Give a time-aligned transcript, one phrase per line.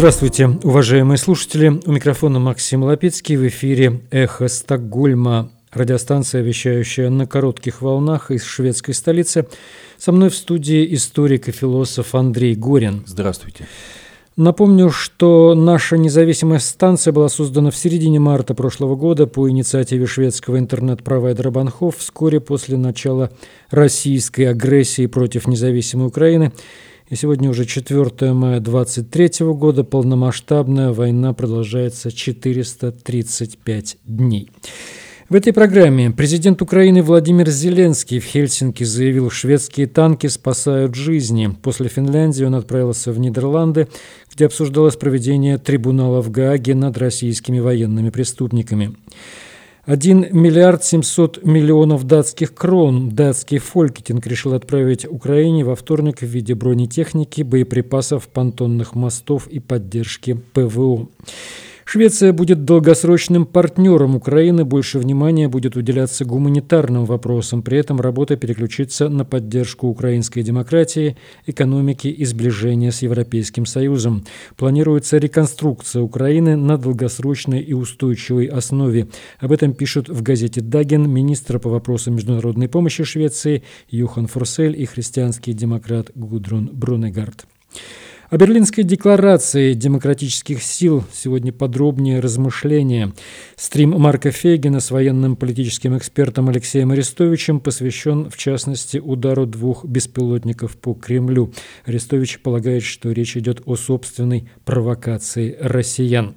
[0.00, 1.68] Здравствуйте, уважаемые слушатели.
[1.84, 3.36] У микрофона Максим Лапецкий.
[3.36, 5.50] В эфире «Эхо Стокгольма».
[5.74, 9.46] Радиостанция, вещающая на коротких волнах из шведской столицы.
[9.98, 13.02] Со мной в студии историк и философ Андрей Горин.
[13.04, 13.66] Здравствуйте.
[14.38, 20.58] Напомню, что наша независимая станция была создана в середине марта прошлого года по инициативе шведского
[20.58, 23.30] интернет-провайдера Банхов вскоре после начала
[23.70, 26.52] российской агрессии против независимой Украины.
[27.10, 34.48] И сегодня уже 4 мая 23 года, полномасштабная война продолжается 435 дней.
[35.28, 41.50] В этой программе президент Украины Владимир Зеленский в Хельсинки заявил, шведские танки спасают жизни.
[41.62, 43.88] После Финляндии он отправился в Нидерланды,
[44.32, 48.94] где обсуждалось проведение трибунала в Гааге над российскими военными преступниками.
[49.90, 56.54] 1 миллиард 700 миллионов датских крон датский Фолькетинг решил отправить Украине во вторник в виде
[56.54, 61.08] бронетехники, боеприпасов, понтонных мостов и поддержки ПВО.
[61.92, 69.08] Швеция будет долгосрочным партнером Украины, больше внимания будет уделяться гуманитарным вопросам, при этом работа переключится
[69.08, 74.24] на поддержку украинской демократии, экономики и сближения с Европейским Союзом.
[74.56, 79.08] Планируется реконструкция Украины на долгосрочной и устойчивой основе.
[79.40, 84.86] Об этом пишут в газете «Даген» министр по вопросам международной помощи Швеции Юхан Форсель и
[84.86, 87.46] христианский демократ Гудрун Брунегард.
[88.30, 93.12] О Берлинской декларации демократических сил сегодня подробнее размышления.
[93.56, 100.76] Стрим Марка Фейгена с военным политическим экспертом Алексеем Арестовичем посвящен, в частности, удару двух беспилотников
[100.76, 101.52] по Кремлю.
[101.86, 106.36] Арестович полагает, что речь идет о собственной провокации россиян.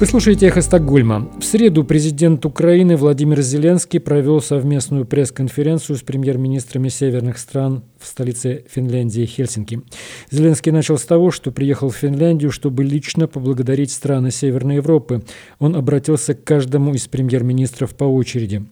[0.00, 1.30] Вы слушаете «Эхо Стокгольма».
[1.38, 8.64] В среду президент Украины Владимир Зеленский провел совместную пресс-конференцию с премьер-министрами северных стран в столице
[8.70, 9.82] Финляндии Хельсинки.
[10.30, 15.22] Зеленский начал с того, что приехал в Финляндию, чтобы лично поблагодарить страны Северной Европы.
[15.58, 18.64] Он обратился к каждому из премьер-министров по очереди.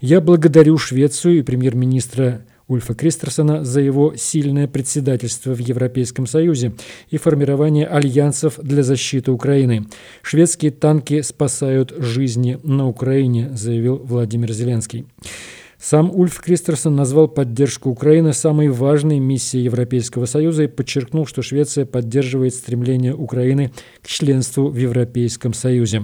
[0.00, 6.72] «Я благодарю Швецию и премьер-министра Ульфа Кристерсона за его сильное председательство в Европейском Союзе
[7.10, 9.86] и формирование альянсов для защиты Украины.
[10.22, 15.04] Шведские танки спасают жизни на Украине, заявил Владимир Зеленский.
[15.82, 21.86] Сам Ульф Кристерсон назвал поддержку Украины самой важной миссией Европейского Союза и подчеркнул, что Швеция
[21.86, 26.02] поддерживает стремление Украины к членству в Европейском Союзе.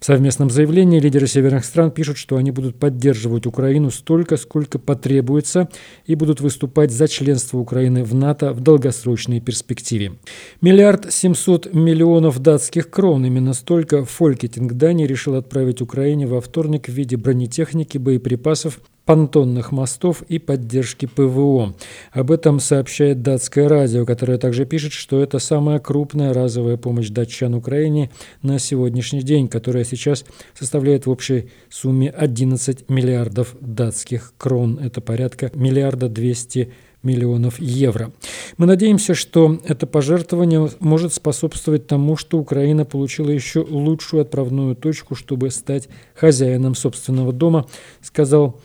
[0.00, 5.68] В совместном заявлении лидеры северных стран пишут, что они будут поддерживать Украину столько, сколько потребуется,
[6.06, 10.14] и будут выступать за членство Украины в НАТО в долгосрочной перспективе.
[10.60, 16.92] Миллиард семьсот миллионов датских крон, именно столько Фолькетинг Дании решил отправить Украине во вторник в
[16.92, 21.74] виде бронетехники, боеприпасов понтонных мостов и поддержки ПВО.
[22.12, 27.54] Об этом сообщает датское радио, которое также пишет, что это самая крупная разовая помощь датчан
[27.54, 28.10] Украине
[28.42, 34.78] на сегодняшний день, которая сейчас составляет в общей сумме 11 миллиардов датских крон.
[34.82, 36.72] Это порядка миллиарда 200
[37.04, 38.12] миллионов евро.
[38.56, 45.14] Мы надеемся, что это пожертвование может способствовать тому, что Украина получила еще лучшую отправную точку,
[45.14, 47.66] чтобы стать хозяином собственного дома,
[48.00, 48.58] сказал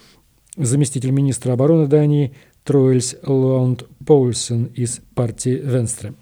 [0.60, 2.34] заместитель министра обороны Дании
[2.64, 6.14] Троэльс Лаунд Поульсен из партии Венстре.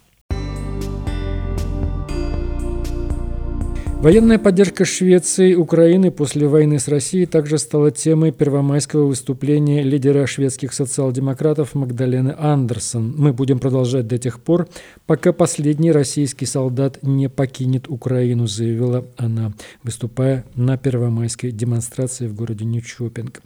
[3.99, 10.27] Военная поддержка Швеции и Украины после войны с Россией также стала темой первомайского выступления лидера
[10.27, 13.15] шведских социал-демократов Магдалены Андерсон.
[13.17, 14.69] Мы будем продолжать до тех пор,
[15.07, 22.65] пока последний российский солдат не покинет Украину, заявила она, выступая на первомайской демонстрации в городе
[22.65, 23.41] Нючопинг.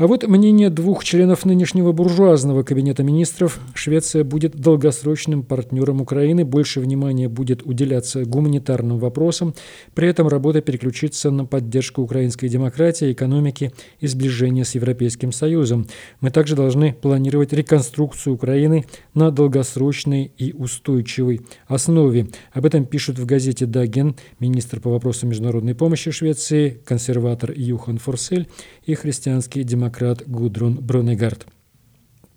[0.00, 3.60] А вот мнение двух членов нынешнего буржуазного кабинета министров.
[3.74, 9.54] Швеция будет долгосрочным партнером Украины, больше внимания будет уделяться гуманитарным вопросам,
[9.94, 15.86] при этом работа переключится на поддержку украинской демократии, экономики и сближения с Европейским Союзом.
[16.22, 22.28] Мы также должны планировать реконструкцию Украины на долгосрочной и устойчивой основе.
[22.54, 28.48] Об этом пишут в газете «Даген» министр по вопросам международной помощи Швеции, консерватор Юхан Форсель
[28.86, 31.46] и христианский демократ демократ Гудрун Брунегард.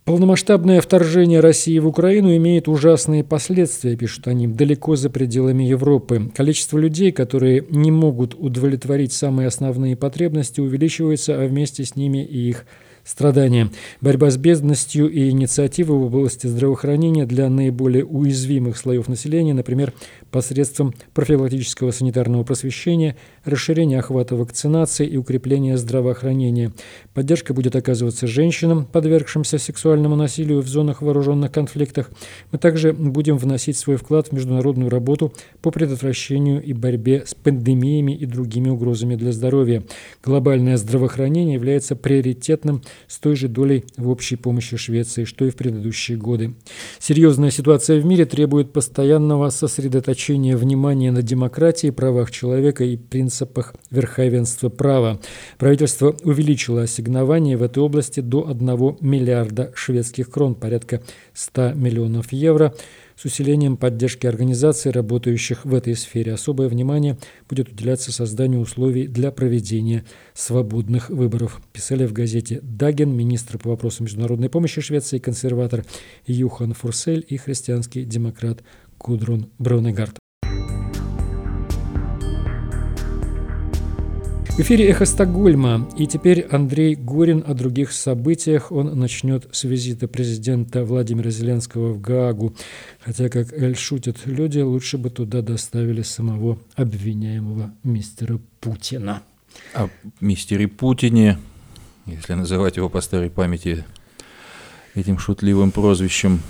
[0.06, 6.30] Полномасштабное вторжение России в Украину имеет ужасные последствия, пишут они, далеко за пределами Европы.
[6.36, 12.50] Количество людей, которые не могут удовлетворить самые основные потребности, увеличивается, а вместе с ними и
[12.50, 12.66] их
[13.04, 13.70] страдания.
[14.02, 19.94] Борьба с бедностью и инициативы в области здравоохранения для наиболее уязвимых слоев населения, например,
[20.32, 26.72] посредством профилактического санитарного просвещения, расширения охвата вакцинации и укрепления здравоохранения.
[27.14, 32.10] Поддержка будет оказываться женщинам, подвергшимся сексуальному насилию в зонах вооруженных конфликтах.
[32.52, 38.14] Мы также будем вносить свой вклад в международную работу по предотвращению и борьбе с пандемиями
[38.14, 39.84] и другими угрозами для здоровья.
[40.24, 45.56] Глобальное здравоохранение является приоритетным с той же долей в общей помощи Швеции, что и в
[45.56, 46.54] предыдущие годы.
[47.00, 54.70] Серьезная ситуация в мире требует постоянного сосредоточения внимания на демократии, правах человека и принципах верховенства
[54.70, 55.20] права.
[55.58, 61.02] Правительство увеличило ассигнования в этой области до 1 миллиарда шведских крон, порядка
[61.34, 62.74] 100 миллионов евро–
[63.16, 67.18] с усилением поддержки организаций, работающих в этой сфере, особое внимание
[67.48, 74.06] будет уделяться созданию условий для проведения свободных выборов, писали в газете «Даген» министр по вопросам
[74.06, 75.86] международной помощи Швеции, консерватор
[76.26, 78.64] Юхан Фурсель и христианский демократ
[78.98, 80.23] Кудрун Бронегард.
[84.54, 85.90] В эфире «Эхо Стокгольма».
[85.98, 88.72] И теперь Андрей Горин о других событиях.
[88.72, 92.54] Он начнет с визита президента Владимира Зеленского в Гаагу.
[93.00, 99.24] Хотя, как Эль шутят люди, лучше бы туда доставили самого обвиняемого мистера Путина.
[99.74, 99.90] О
[100.22, 101.40] мистере Путине,
[102.06, 103.84] если называть его по старой памяти
[104.94, 106.42] этим шутливым прозвищем,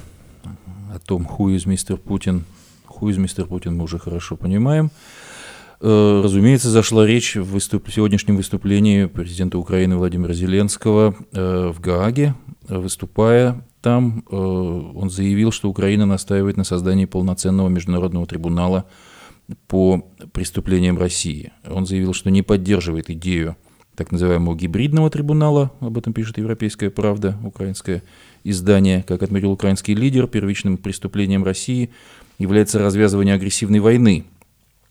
[0.94, 2.44] о том, who is мистер Путин,
[2.85, 4.91] who is мистер Путин мы уже хорошо понимаем–
[5.83, 7.89] разумеется, зашла речь в выступ...
[7.91, 12.35] сегодняшнем выступлении президента Украины Владимира Зеленского э, в Гааге.
[12.69, 18.85] Выступая там, э, он заявил, что Украина настаивает на создании полноценного международного трибунала
[19.68, 21.51] по преступлениям России.
[21.69, 23.57] Он заявил, что не поддерживает идею
[23.95, 28.01] так называемого гибридного трибунала, об этом пишет «Европейская правда», украинское
[28.44, 29.03] издание.
[29.03, 31.91] Как отметил украинский лидер, первичным преступлением России
[32.39, 34.25] является развязывание агрессивной войны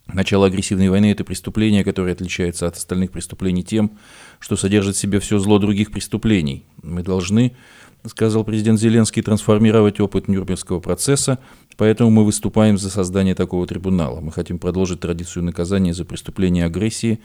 [0.07, 3.99] Начало агрессивной войны– это преступление, которое отличается от остальных преступлений тем,
[4.41, 6.65] что содержит в себе все зло других преступлений.
[6.83, 7.55] Мы должны,
[8.07, 11.39] сказал президент Зеленский, трансформировать опыт Нюрнбергского процесса,
[11.77, 14.21] поэтому мы выступаем за создание такого трибунала.
[14.21, 17.21] Мы хотим продолжить традицию наказания за преступление агрессии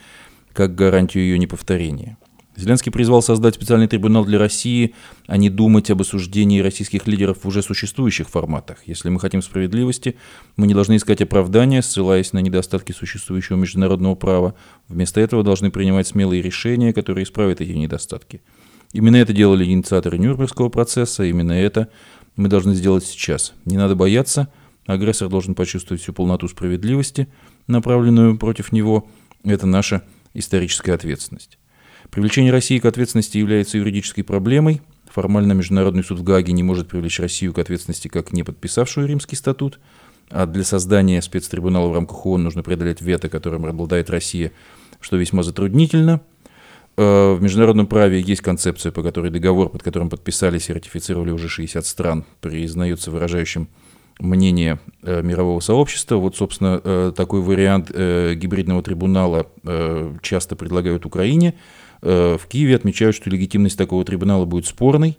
[0.53, 2.17] как гарантию ее неповторения.
[2.57, 4.95] Зеленский призвал создать специальный трибунал для России,
[5.27, 8.79] а не думать об осуждении российских лидеров в уже существующих форматах.
[8.87, 10.17] Если мы хотим справедливости,
[10.55, 14.55] мы не должны искать оправдания, ссылаясь на недостатки существующего международного права.
[14.87, 18.41] Вместо этого должны принимать смелые решения, которые исправят эти недостатки.
[18.91, 21.89] Именно это делали инициаторы Нюрнбергского процесса, именно это
[22.37, 23.53] мы должны сделать сейчас.
[23.65, 24.51] Не надо бояться,
[24.87, 27.27] агрессор должен почувствовать всю полноту справедливости,
[27.67, 29.07] направленную против него.
[29.43, 30.01] Это наша
[30.33, 31.59] историческая ответственность.
[32.11, 34.81] Привлечение России к ответственности является юридической проблемой.
[35.09, 39.35] Формально Международный суд в Гааге не может привлечь Россию к ответственности как не подписавшую Римский
[39.35, 39.79] статут,
[40.29, 44.51] а для создания спецтрибунала в рамках ООН нужно преодолеть вето, которым обладает Россия,
[44.99, 46.21] что весьма затруднительно.
[46.97, 51.49] Э, в международном праве есть концепция, по которой договор, под которым подписались и ратифицировали уже
[51.49, 53.69] 60 стран, признается выражающим
[54.19, 56.17] мнение э, мирового сообщества.
[56.17, 59.47] Вот, собственно, э, такой вариант гибридного трибунала
[60.21, 61.53] часто предлагают Украине–
[62.01, 65.17] в Киеве отмечают, что легитимность такого трибунала будет спорной,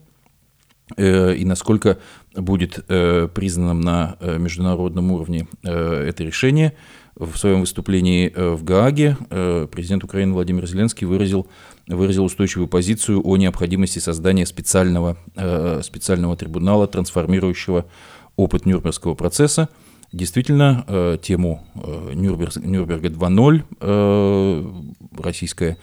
[0.96, 1.98] э, и насколько
[2.34, 6.72] будет э, признанным на международном уровне это решение.
[7.16, 9.16] В своем выступлении в Гааге
[9.72, 11.48] президент Украины Владимир Зеленский выразил,
[11.88, 15.16] выразил устойчивую позицию о необходимости создания специального,
[15.82, 17.86] специального трибунала, трансформирующего
[18.36, 19.68] опыт Нюрнбергского процесса.
[20.12, 25.76] Действительно, тему Нюрнберга 2.0 российская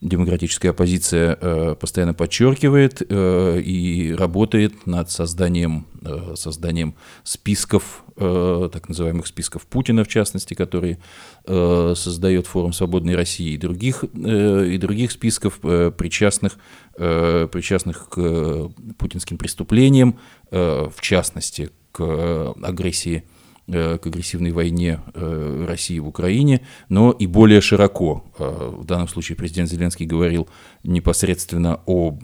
[0.00, 9.26] демократическая оппозиция э, постоянно подчеркивает э, и работает над созданием, э, созданием списков, так называемых
[9.26, 10.98] списков Путина, в частности, которые
[11.46, 16.58] создает форум «Свободной России», и других, и других списков причастных,
[16.96, 20.18] причастных к путинским преступлениям,
[20.50, 23.24] в частности, к агрессии
[23.70, 28.24] к агрессивной войне э, России в Украине, но и более широко.
[28.38, 30.48] Э, в данном случае президент Зеленский говорил
[30.82, 32.18] непосредственно о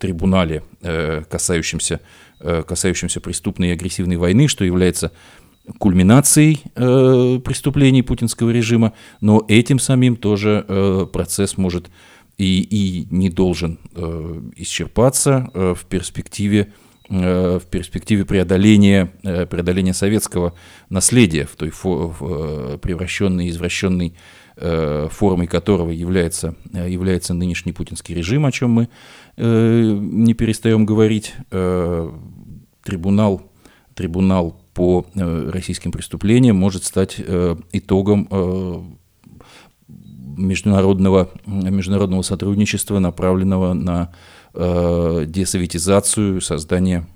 [0.00, 2.00] трибунале, касающемся,
[2.38, 5.12] касающемся преступной и агрессивной войны, что является
[5.78, 11.88] кульминацией преступлений путинского режима, но этим самим тоже процесс может
[12.36, 13.78] и, и не должен
[14.56, 20.54] исчерпаться в перспективе Э, в перспективе преодоления, э, преодоления советского
[20.88, 24.14] наследия в той э, превращенной, извращенной
[24.56, 28.88] формой которого является, является нынешний путинский режим, о чем мы
[29.36, 31.34] не перестаем говорить.
[32.84, 33.50] Трибунал,
[33.96, 37.20] трибунал по российским преступлениям может стать
[37.72, 38.28] итогом
[40.36, 44.12] международного, международного сотрудничества, направленного на
[44.54, 47.06] э, десоветизацию, создание,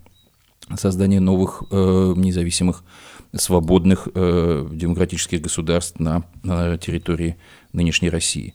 [0.76, 2.84] создание новых э, независимых,
[3.34, 7.36] свободных э, демократических государств на, на территории
[7.72, 8.54] нынешней России.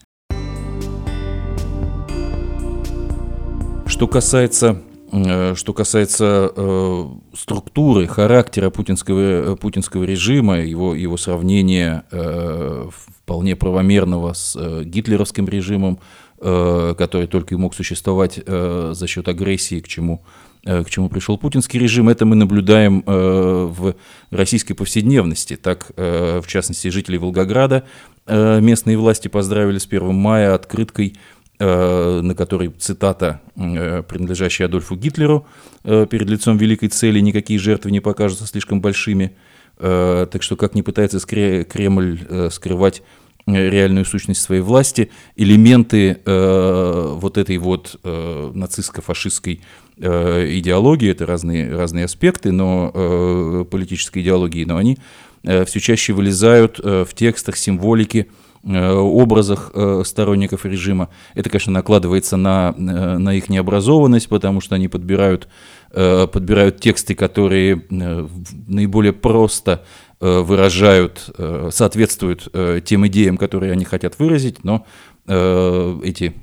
[3.86, 4.82] Что касается
[5.14, 13.56] Э, что касается э, структуры, характера путинского, э, путинского режима, его, его сравнения э, вполне
[13.56, 16.00] правомерного с э, гитлеровским режимом,
[16.44, 20.24] который только и мог существовать э, за счет агрессии, к чему,
[20.66, 23.96] э, к чему пришел путинский режим, это мы наблюдаем э, в
[24.30, 25.56] российской повседневности.
[25.56, 27.86] Так, э, в частности, жители Волгограда
[28.26, 31.16] э, местные власти поздравили с 1 мая открыткой
[31.60, 35.46] Э, на которой цитата, э, принадлежащая Адольфу Гитлеру,
[35.84, 39.36] э, перед лицом великой цели никакие жертвы не покажутся слишком большими.
[39.78, 42.20] Так что как не пытается Кремль
[42.52, 43.02] скрывать
[43.46, 49.62] реальную сущность своей власти, элементы вот этой вот нацистско-фашистской
[49.98, 54.98] идеологии, это разные, разные аспекты но, политической идеологии, но они
[55.44, 58.28] все чаще вылезают в текстах, символике,
[58.66, 61.10] Э, образах э, сторонников режима.
[61.36, 62.82] Это, конечно, накладывается на, э,
[63.18, 65.50] на их необразованность, потому что они подбирают,
[65.92, 69.84] подбирают тексты, которые наиболее просто
[70.24, 71.30] выражают,
[71.72, 72.48] соответствуют
[72.86, 74.86] тем идеям, которые они хотят выразить, но
[75.26, 76.34] эти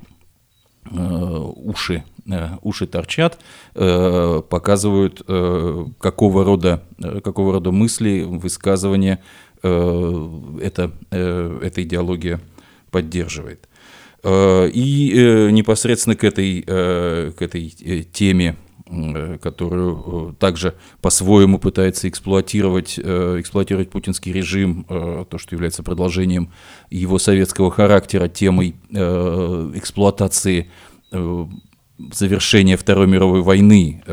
[0.91, 2.03] уши,
[2.61, 3.39] уши торчат,
[3.73, 5.23] показывают,
[5.99, 6.83] какого рода,
[7.23, 9.19] какого рода мысли, высказывания
[9.63, 10.29] Э,
[10.61, 12.39] это, э, эта идеология
[12.89, 13.67] поддерживает.
[14.23, 17.69] Э, и непосредственно к этой, к этой
[18.11, 18.55] теме
[19.41, 26.51] которую также по-своему пытается эксплуатировать, эксплуатировать путинский режим, то, что является продолжением
[26.89, 30.69] его советского характера, темой эксплуатации
[32.11, 34.03] завершения Второй мировой войны,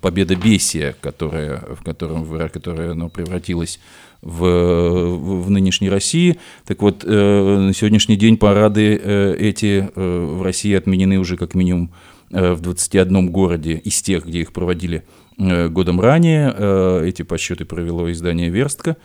[0.00, 3.78] победа Бесия, которая, в котором, которая оно превратилась
[4.22, 6.38] в, в нынешней России.
[6.66, 11.54] Так вот, э, на сегодняшний день парады э, эти э, в России отменены уже как
[11.54, 11.92] минимум
[12.36, 15.04] в 21 городе из тех, где их проводили
[15.38, 17.02] годом ранее.
[17.06, 18.96] Эти подсчеты провело издание «Верстка».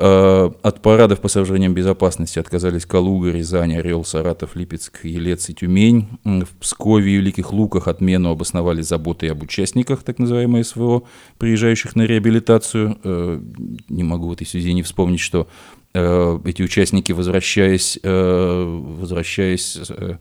[0.00, 6.06] Э, от парадов по соображениям безопасности отказались Калуга, Рязань, Орел, Саратов, Липецк, Елец и Тюмень.
[6.24, 11.02] В Пскове и Великих Луках отмену обосновали заботой об участниках, так называемые СВО,
[11.38, 12.96] приезжающих на реабилитацию.
[13.02, 13.40] Э,
[13.88, 15.48] не могу в этой связи не вспомнить, что
[15.94, 20.16] э, эти участники, возвращаясь, возвращаясь Э,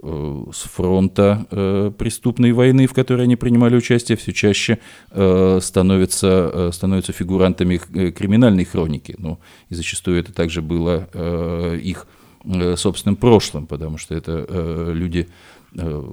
[0.00, 4.78] с фронта э, преступной войны, в которой они принимали участие, все чаще
[5.10, 9.16] э, становятся, э, становятся фигурантами э, криминальной хроники.
[9.18, 9.40] Ну,
[9.70, 12.06] и зачастую это также было э, их
[12.44, 15.28] э, собственным прошлым, потому что это э, люди,
[15.76, 16.04] э,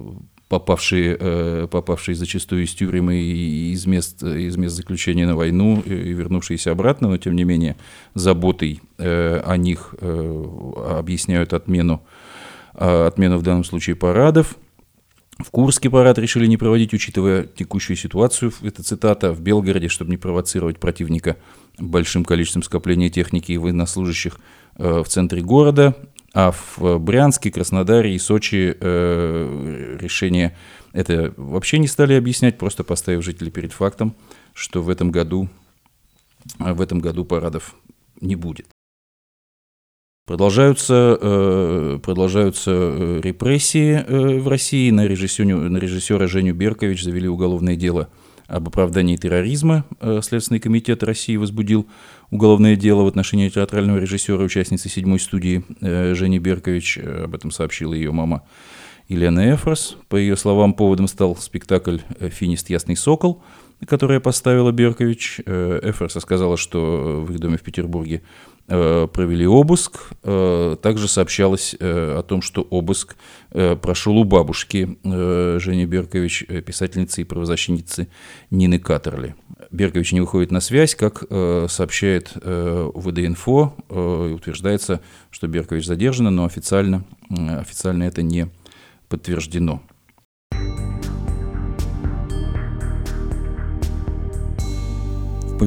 [0.49, 6.13] попавшие, э, попавшие зачастую из тюрьмы и из мест, из мест заключения на войну и
[6.13, 7.75] вернувшиеся обратно, но тем не менее
[8.15, 10.43] заботой э, о них э,
[10.97, 12.01] объясняют отмену
[12.77, 14.57] отмену в данном случае парадов.
[15.37, 20.17] В Курске парад решили не проводить, учитывая текущую ситуацию, это цитата, в Белгороде, чтобы не
[20.17, 21.35] провоцировать противника
[21.77, 24.39] большим количеством скопления техники и военнослужащих
[24.77, 25.95] э, в центре города.
[26.33, 30.55] А в Брянске, Краснодаре и Сочи э, решение
[30.91, 34.15] это вообще не стали объяснять, просто поставив жителей перед фактом,
[34.53, 35.49] что в этом году,
[36.57, 37.75] в этом году парадов
[38.21, 38.74] не будет.
[40.25, 44.89] Продолжаются, э, продолжаются э, репрессии э, в России.
[44.89, 48.09] На режиссера, на режиссера Женю Беркович завели уголовное дело
[48.47, 49.85] об оправдании терроризма.
[50.21, 51.87] Следственный комитет России возбудил
[52.29, 56.99] уголовное дело в отношении театрального режиссера, участницы седьмой студии Жени Беркович.
[56.99, 58.43] Об этом сообщила ее мама
[59.07, 59.97] Елена Эфрос.
[60.09, 63.41] По ее словам, поводом стал спектакль «Финист Ясный Сокол»,
[63.87, 65.39] который поставила Беркович.
[65.39, 70.11] Эфрос сказала, что в их доме в Петербурге Э, провели обыск.
[70.23, 73.15] Э, также сообщалось э, о том, что обыск
[73.51, 78.09] прошел у бабушки Жени Беркович, писательницы и правозащитницы
[78.51, 79.35] Нины Катерли.
[79.71, 81.23] Беркович не выходит на связь, как
[81.69, 83.73] сообщает ВДИНФО,
[84.35, 84.99] утверждается,
[85.31, 88.49] что Беркович задержана, но официально, официально это не
[89.07, 89.81] подтверждено.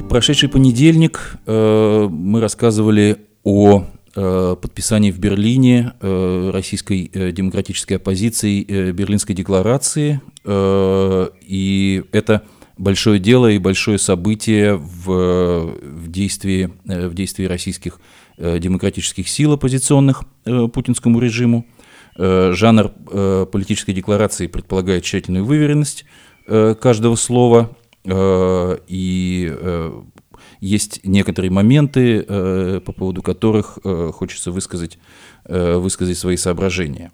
[0.09, 10.21] Прошедший понедельник э, мы рассказывали о подписании в Берлине российской демократической оппозиции Берлинской декларации.
[10.45, 12.43] И это
[12.77, 18.01] большое дело и большое событие в, в, действии, в действии российских
[18.39, 20.25] демократических сил, оппозиционных
[20.73, 21.65] путинскому режиму.
[22.17, 22.89] Жанр
[23.53, 26.07] политической декларации предполагает тщательную выверенность
[26.47, 27.71] каждого слова,
[28.09, 29.53] и
[30.61, 34.99] есть некоторые моменты, э, по поводу которых э, хочется высказать,
[35.45, 37.13] э, высказать свои соображения.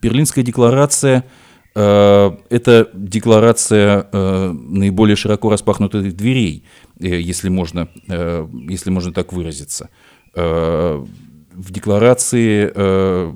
[0.00, 1.24] Берлинская декларация–
[1.74, 6.64] это декларация наиболее широко распахнутых дверей,
[6.98, 7.88] если можно,
[8.68, 9.88] если можно так выразиться.
[10.34, 11.06] В
[11.56, 13.34] декларации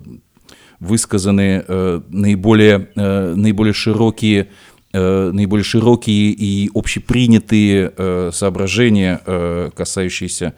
[0.79, 1.65] высказаны
[2.11, 4.49] наиболее, наиболее широкие Э,
[4.93, 10.55] наиболее широкие и общепринятые э, соображения, э, касающиеся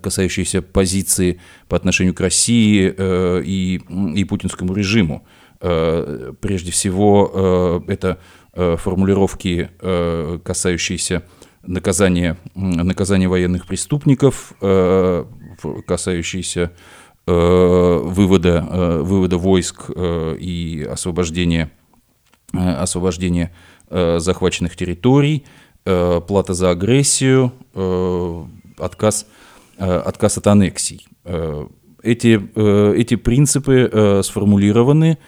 [0.00, 2.94] касающиеся позиции по отношению к России
[3.44, 3.80] и,
[4.14, 5.26] и путинскому режиму.
[5.58, 8.20] Прежде всего, это
[8.54, 9.68] формулировки,
[10.44, 11.24] касающиеся
[11.62, 14.54] наказания, наказания военных преступников,
[15.86, 16.72] касающиеся
[17.26, 18.62] вывода,
[19.02, 21.77] вывода войск и освобождения Э,
[22.52, 23.52] освобождение
[23.88, 25.44] э, захваченных территорий,
[25.84, 27.52] э, плата за агрессию,
[28.78, 29.26] отказ,
[29.76, 31.06] отказ от аннексий.
[32.02, 32.40] Эти,
[32.96, 35.18] эти принципы сформулированы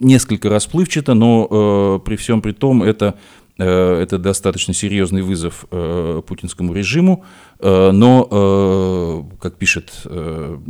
[0.00, 6.74] несколько расплывчато, но при всем при том это Э, это достаточно серьезный вызов э, путинскому
[6.74, 7.24] режиму,
[7.60, 9.92] э, но, как пишет,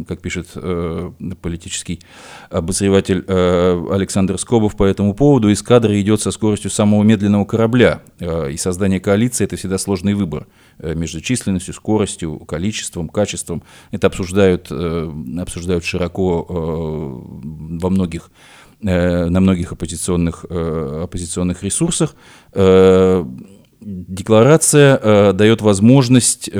[0.06, 0.48] как пишет
[1.40, 2.00] политический
[2.50, 9.00] обозреватель Александр Скобов по этому поводу, эскадра идет со скоростью самого медленного корабля, и создание
[9.00, 10.46] коалиции– это всегда сложный выбор
[10.78, 13.62] между численностью, скоростью, количеством, качеством.
[13.90, 18.30] Это обсуждают, обсуждают широко во многих
[18.63, 22.14] Э, на многих оппозиционных, э, оппозиционных ресурсах.
[22.52, 23.24] Э,
[23.80, 26.50] декларация дает возможность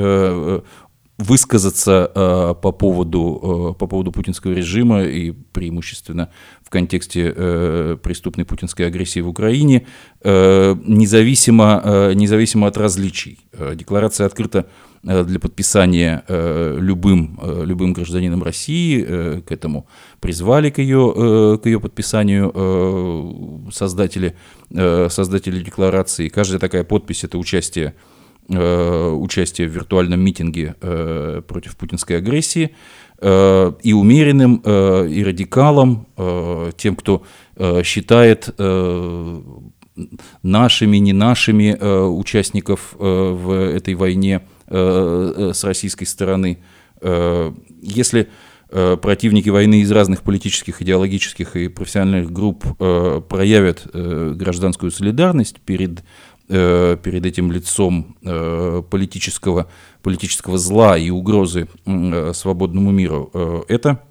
[1.19, 6.31] высказаться э, по, поводу, э, по поводу путинского режима и преимущественно
[6.63, 9.87] в контексте э, преступной путинской агрессии в Украине,
[10.23, 13.39] э, независимо, э, независимо от различий.
[13.53, 19.87] Э, декларация открыта э, для подписания э, любым, э, любым гражданином России, э, к этому
[20.21, 24.35] призвали к ее, э, к ее подписанию э, создатели,
[24.71, 26.29] э, создатели декларации.
[26.29, 27.95] Каждая такая подпись– это участие
[28.51, 32.75] Э, участие в виртуальном митинге э, против путинской агрессии,
[33.19, 36.07] э, и умеренным, и радикалам,
[36.77, 37.23] тем, кто
[37.83, 38.55] считает
[40.43, 46.59] нашими, не нашими участников в этой войне с российской стороны.
[47.83, 48.29] Если
[48.71, 56.03] противники войны из разных политических, идеологических и профессиональных групп проявят гражданскую солидарность перед
[56.47, 59.67] Э, перед этим лицом э, политического,
[60.03, 64.03] политического зла и угрозы э, свободному миру, это,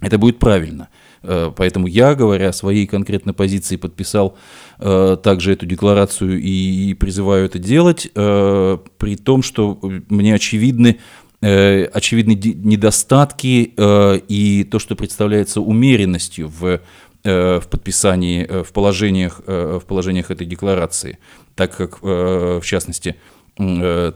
[0.00, 0.88] это будет правильно.
[1.22, 4.36] Поэтому я, говоря о своей конкретной позиции, подписал
[4.78, 9.78] также эту декларацию и призываю это делать, при том, что
[10.08, 10.98] мне очевидны
[11.42, 13.74] очевидны недостатки
[14.28, 16.80] и то, что представляется умеренностью в
[17.22, 21.18] в подписании, в положениях, в положениях этой декларации.
[21.60, 23.14] Так как, э, в частности, э,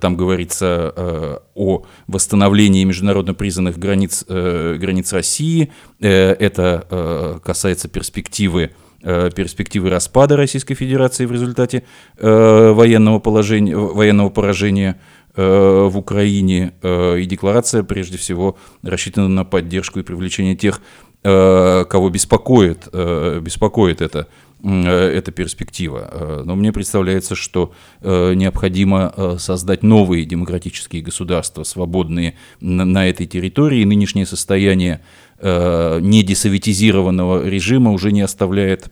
[0.00, 5.70] там говорится э, о восстановлении международно признанных границ, границ России.
[6.00, 8.70] Это касается перспективы
[9.02, 11.82] перспективы распада Российской Федерации в результате
[12.18, 14.98] военного, положения, военного поражения
[15.36, 16.72] в Украине.
[16.82, 20.80] И декларация, прежде всего, рассчитана на поддержку и привлечение тех,
[21.22, 26.08] кого беспокоит, беспокоит это Э, эта перспектива.
[26.10, 33.84] Э, но мне представляется, что э, необходимо создать новые демократические государства, свободные на этой территории.
[33.84, 35.00] Нынешнее состояние
[35.42, 38.90] недесоветизированного режима уже не оставляет,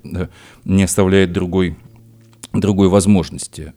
[0.65, 1.79] не оставляет другой
[2.53, 3.73] другой возможности.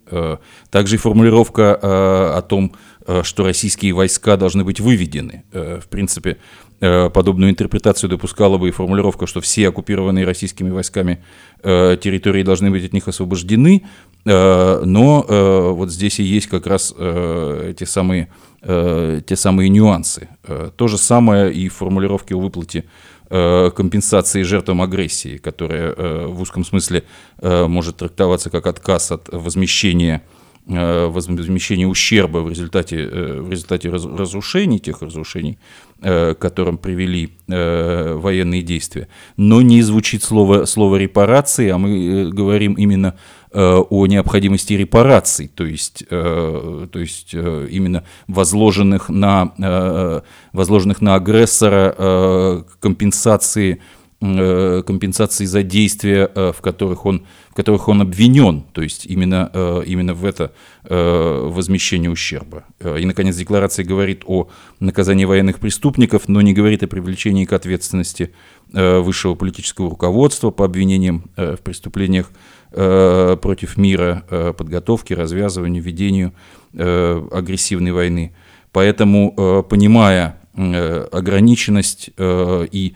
[0.69, 2.73] Также формулировка о том,
[3.21, 5.45] что российские войска должны быть выведены.
[5.53, 6.35] В принципе, Э,
[6.79, 11.23] подобную интерпретацию допускала бы и формулировка, что все оккупированные российскими войсками
[11.63, 13.83] э, территории должны быть от них освобождены,
[14.25, 18.29] э, но вот здесь и есть как раз те самые,
[18.61, 20.27] те самые нюансы.
[20.75, 22.83] То же самое и в формулировке о выплате
[23.29, 27.03] компенсации жертвам агрессии, которая в узком смысле
[27.41, 30.21] может трактоваться как отказ от возмещения
[30.67, 35.59] возмещения ущерба в результате, в результате разрушений, тех разрушений,
[36.01, 39.07] к которым привели военные действия.
[39.37, 43.15] Но не звучит слово, слово репарации, а мы говорим именно
[43.53, 53.79] о необходимости репараций, то есть, то есть именно возложенных на, возложенных на агрессора компенсации Э,
[54.21, 59.83] компенсации за действия, э, в которых он, в которых он обвинен, то есть именно, э,
[59.85, 60.51] именно в это
[60.87, 62.63] возмещение ущерба.
[62.79, 64.49] И, наконец, декларация говорит о
[64.79, 68.31] наказании военных преступников, но не говорит о привлечении к ответственности
[68.71, 72.29] высшего политического руководства по обвинениям в преступлениях
[72.69, 76.33] против мира, подготовке, развязыванию, ведению
[76.73, 78.35] агрессивной войны.
[78.71, 82.93] Поэтому, понимая ограниченность и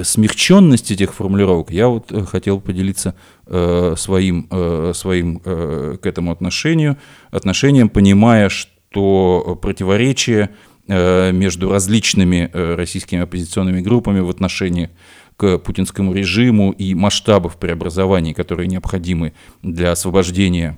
[0.00, 3.14] смягченность этих формулировок, я вот э, хотел поделиться
[3.46, 6.96] э, своим, э, своим к этому отношению,
[7.30, 10.50] отношением, понимая, что противоречие
[10.88, 14.90] между различными российскими оппозиционными группами в отношении
[15.36, 20.76] к путинскому режиму и масштабов преобразований, которые необходимы для освобождения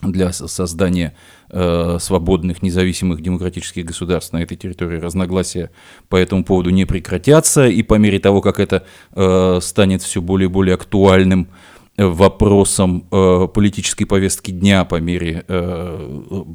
[0.00, 1.14] для создания
[1.50, 4.98] э, свободных, независимых демократических государств на этой территории.
[4.98, 5.70] Разногласия
[6.08, 8.84] по этому поводу не прекратятся, и по мере того, как это
[9.14, 11.48] э, станет все более и более актуальным
[11.96, 15.44] э, вопросом политической повестки дня по мере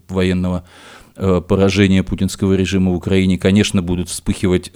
[0.10, 0.63] военного
[1.15, 4.71] поражения путинского режима в Украине, конечно, будут вспыхивать,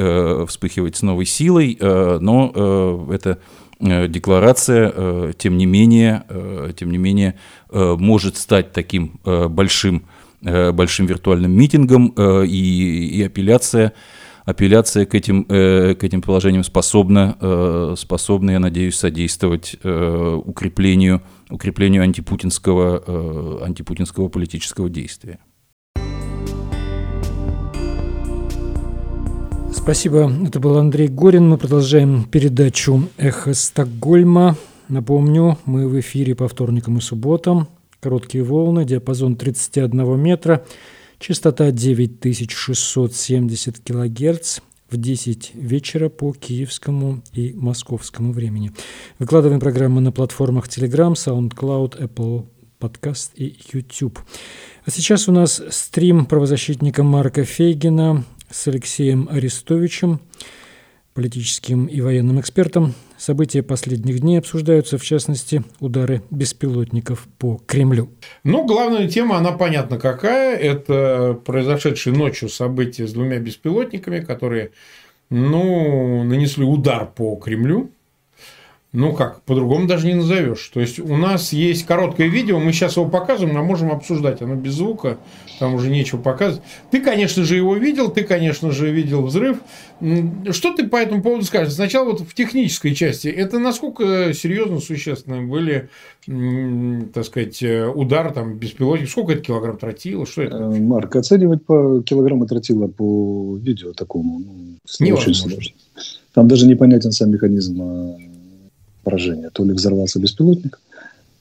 [0.47, 3.39] вспыхивать с новой силой, но это
[3.79, 7.35] декларация, э, тем не менее, э, тем не менее,
[7.69, 10.05] может стать таким большим,
[10.41, 12.13] большим виртуальным митингом,
[12.45, 13.91] и, и апелляция,
[14.45, 24.29] апелляция к этим, к этим положениям способна, способна, я надеюсь, содействовать укреплению, укреплению антипутинского, антипутинского
[24.29, 25.39] политического действия.
[29.87, 30.29] Спасибо.
[30.45, 31.47] Это был Андрей Горин.
[31.47, 34.57] Мы продолжаем передачу «Эхо Стокгольма».
[34.89, 37.69] Напомню, мы в эфире по вторникам и субботам.
[38.01, 40.65] Короткие волны, диапазон 31 метра,
[41.19, 44.59] частота 9670 килогерц
[44.91, 48.73] в 10 вечера по киевскому и московскому времени.
[49.19, 52.45] Выкладываем программы на платформах Telegram, SoundCloud, Apple
[52.81, 54.19] Podcast и YouTube.
[54.85, 60.19] А сейчас у нас стрим правозащитника Марка Фейгина с Алексеем Арестовичем,
[61.13, 62.93] политическим и военным экспертом.
[63.17, 68.09] События последних дней обсуждаются, в частности, удары беспилотников по Кремлю.
[68.43, 70.55] Ну, главная тема, она понятна какая.
[70.55, 74.71] Это произошедшие ночью события с двумя беспилотниками, которые
[75.29, 77.91] ну, нанесли удар по Кремлю
[78.93, 80.71] ну как, по-другому даже не назовешь.
[80.73, 84.41] То есть у нас есть короткое видео, мы сейчас его показываем, но можем обсуждать.
[84.41, 85.17] Оно без звука,
[85.59, 86.63] там уже нечего показывать.
[86.89, 89.57] Ты, конечно же, его видел, ты, конечно же, видел взрыв.
[90.51, 91.73] Что ты по этому поводу скажешь?
[91.73, 93.27] Сначала вот в технической части.
[93.27, 95.89] Это насколько серьезно, существенно были,
[97.13, 97.61] так сказать,
[97.93, 99.09] удар там беспилотник?
[99.09, 100.25] Сколько это килограмм тротила?
[100.25, 100.55] Что это?
[100.55, 105.73] Э, Марк, оценивать по килограмму тротила по видео такому ну, не очень сложно.
[106.33, 108.17] Там даже непонятен сам механизм а
[109.07, 109.49] поражения.
[109.49, 110.81] То ли взорвался беспилотник,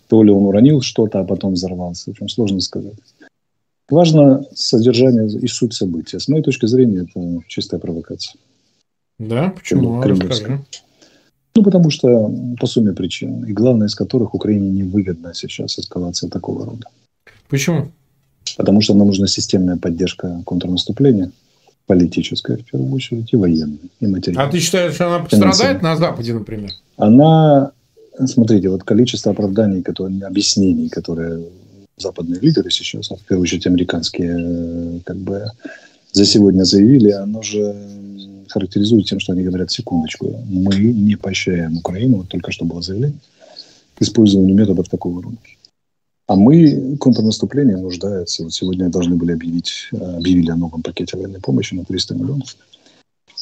[0.09, 2.05] то ли он уронил что-то, а потом взорвался.
[2.05, 2.95] В общем, сложно сказать.
[3.91, 6.21] Важно содержание и суть события.
[6.21, 8.39] С моей точки зрения, это чистая провокация.
[9.19, 9.51] Да?
[9.51, 10.01] Почему?
[10.01, 10.65] Кремлевская.
[11.57, 13.45] Ну, потому что по сумме причин.
[13.45, 16.87] И главное из которых Украине невыгодна сейчас эскалация такого рода.
[17.49, 17.89] Почему?
[18.57, 21.33] Потому что нам нужна системная поддержка контрнаступления
[21.87, 24.49] политическая, в первую очередь, и военная, и материальная.
[24.49, 26.71] А ты считаешь, что она пострадает на Западе, например?
[26.97, 27.73] Она,
[28.27, 31.45] смотрите, вот количество оправданий, которые, объяснений, которые
[31.97, 35.45] западные лидеры сейчас, в первую очередь американские, э, как бы
[36.13, 37.75] за сегодня заявили, оно же
[38.49, 43.19] характеризует тем, что они говорят, секундочку, мы не поощряем Украину, вот только что было заявление,
[43.95, 45.37] к использованию методов такого рода.
[46.27, 48.43] А мы контрнаступление нуждается.
[48.43, 52.57] Вот сегодня должны были объявить, объявили о новом пакете военной помощи на 300 миллионов.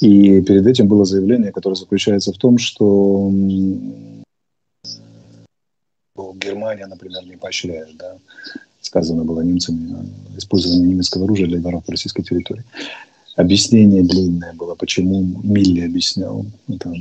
[0.01, 3.31] И перед этим было заявление, которое заключается в том, что
[6.45, 8.19] Германия, например, не поощряет, да,
[8.81, 9.97] сказано было немцами,
[10.37, 12.65] использование немецкого оружия для ударов по российской территории.
[13.37, 16.93] Объяснение длинное было, почему Милли объяснял, это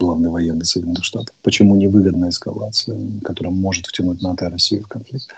[0.00, 5.28] главный военный Соединенных Штатов, почему невыгодная эскалация, которая может втянуть НАТО и Россию в конфликт.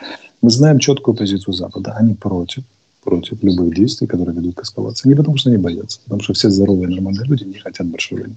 [0.40, 1.92] Мы знаем четкую позицию Запада.
[1.98, 2.62] Они против
[3.04, 5.08] против любых действий, которые ведут к эскалации.
[5.08, 8.36] Не потому, что они боятся, потому что все здоровые нормальные люди не хотят большой войны,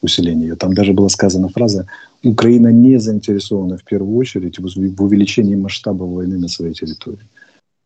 [0.00, 0.56] усиления ее.
[0.56, 1.86] Там даже была сказана фраза
[2.24, 7.28] «Украина не заинтересована в первую очередь в увеличении масштаба войны на своей территории».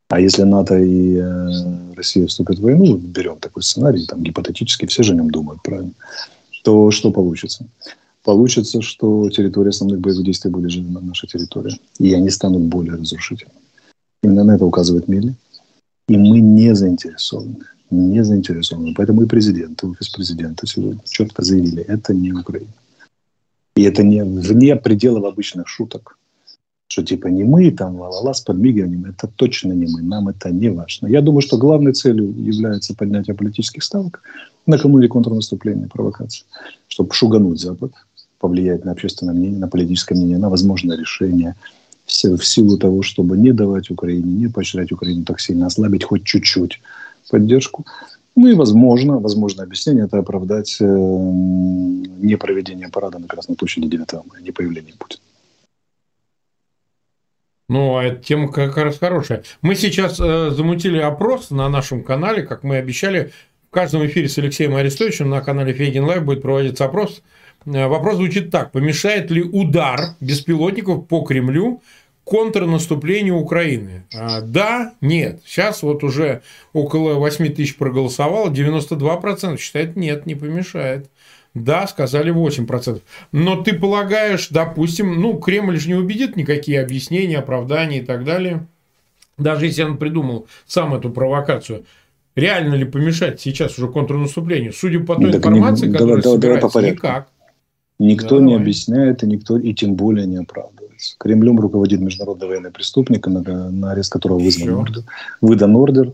[0.09, 5.03] А если НАТО и э, Россия вступят в войну, берем такой сценарий, там гипотетически все
[5.03, 5.91] же о нем думают, правильно,
[6.67, 7.65] то что получится?
[8.25, 13.61] Получится, что территория основных боевых действий будет же наша территория, и они станут более разрушительными.
[14.25, 15.37] Именно на это указывает Милли.
[16.09, 17.59] И мы не заинтересованы.
[17.91, 18.95] Не заинтересованы.
[18.97, 20.67] Поэтому и президент, и офис президента
[21.05, 22.75] четко заявили, это не Украина.
[23.77, 26.19] И это не вне пределов обычных шуток
[26.97, 30.71] что типа не мы, там, ла-ла-ла, с подмигиванием, это точно не мы, нам это не
[30.71, 31.09] важно.
[31.09, 34.23] Я думаю, что главной целью является поднятие политических ставок
[34.67, 36.45] накануне контрнаступления, провокации,
[36.89, 37.93] чтобы шугануть Запад,
[38.39, 41.55] повлиять на общественное мнение, на политическое мнение, на возможное решение,
[42.07, 46.81] в силу того, чтобы не давать Украине, не поощрять Украину так сильно, ослабить хоть чуть-чуть
[47.31, 47.85] поддержку.
[48.37, 54.43] Ну и, возможно, возможно объяснение– это оправдать э, непроведение парада на Красной площади 9 мая,
[54.43, 55.26] не появление Путина.
[57.69, 59.43] Ну, а эта тема как раз хорошая.
[59.61, 63.33] Мы сейчас э, замутили опрос на нашем канале, как мы обещали.
[63.71, 67.23] В каждом эфире с Алексеем Арестовичем на канале Фейгин Лайв будет проводиться опрос.
[67.67, 68.71] Э, вопрос звучит так.
[68.71, 71.83] Помешает ли удар беспилотников по Кремлю
[72.23, 74.05] контрнаступлению Украины?
[74.15, 75.43] А, да, нет.
[75.45, 81.11] Сейчас вот уже около 8 тысяч проголосовало, 92% считает нет, не помешает.
[81.57, 83.01] Да, сказали 8%.
[83.33, 88.67] Но ты полагаешь, допустим, ну, Кремль же не убедит никакие объяснения, оправдания и так далее.
[89.39, 91.85] Даже если он придумал сам эту провокацию.
[92.35, 94.75] Реально ли помешать сейчас уже контрнаступлению?
[94.75, 97.29] Судя по той так информации, не, которая давай, собирается, давай никак.
[97.99, 98.63] Никто да, не давай.
[98.63, 101.17] объясняет, и никто и тем более не оправдывается.
[101.19, 105.05] Кремлем руководит международный военный преступник, на, на арест которого вызван ордер,
[105.41, 106.13] выдан ордер.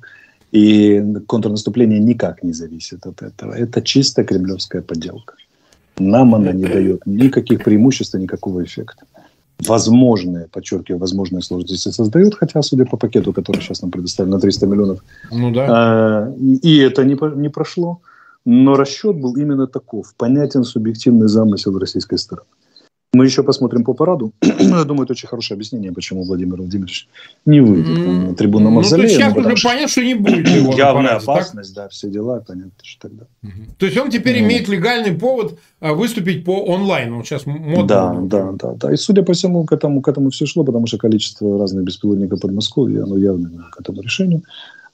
[0.52, 3.52] И контрнаступление никак не зависит от этого.
[3.52, 5.34] Это чисто кремлевская подделка.
[5.98, 9.04] Нам она не дает никаких преимуществ, никакого эффекта.
[9.66, 14.66] Возможные, подчеркиваю, возможные сложности создает, хотя, судя по пакету, который сейчас нам предоставлен на 300
[14.66, 15.66] миллионов, ну, да.
[15.68, 18.00] а, и это не, не прошло.
[18.44, 20.14] Но расчет был именно таков.
[20.16, 22.48] Понятен субъективный замысел российской стороны.
[23.14, 24.32] Мы еще посмотрим по параду.
[24.42, 27.08] Я думаю, это очень хорошее объяснение, почему Владимир Владимирович
[27.44, 28.28] не выйдет mm.
[28.28, 29.06] на трибуну Мавзолея.
[29.06, 31.84] Ну, то сейчас уже понятно, что не будет его Явная опасность, так?
[31.84, 33.24] да, все дела, понятно, что тогда.
[33.44, 33.70] Mm-hmm.
[33.76, 34.40] То есть, он теперь mm.
[34.40, 37.12] имеет легальный повод а, выступить по онлайн.
[37.12, 37.84] Он сейчас модно.
[37.84, 38.94] Да, да, да, да.
[38.94, 42.40] И, судя по всему, к этому, к этому все шло, потому что количество разных беспилотников
[42.40, 44.42] Подмосковья, оно явно к этому решению.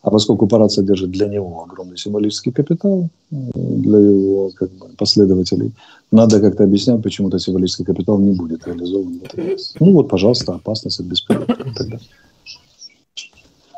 [0.00, 5.72] А поскольку парад содержит для него огромный символический капитал, э, для его как бы, последователей,
[6.12, 9.74] надо как-то объяснять, почему этот символический капитал не будет реализован в этот раз.
[9.80, 11.98] Ну вот, пожалуйста, опасность от беспилотников тогда.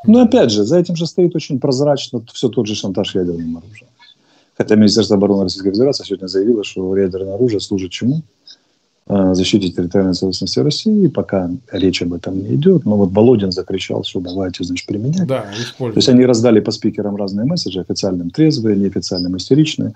[0.06, 3.90] Но опять же, за этим же стоит очень прозрачно все тот же шантаж ядерным оружием.
[4.56, 8.22] Хотя Министерство обороны Российской Федерации сегодня заявило, что ядерное оружие служит чему?
[9.06, 12.84] Э, защите территориальной целостности России, пока речь об этом не идет.
[12.84, 15.26] Но вот Володин закричал, что давайте, значит, применять.
[15.26, 15.46] Да,
[15.78, 19.94] То есть они раздали по спикерам разные месседжи, официальным трезвые, неофициальным истеричные.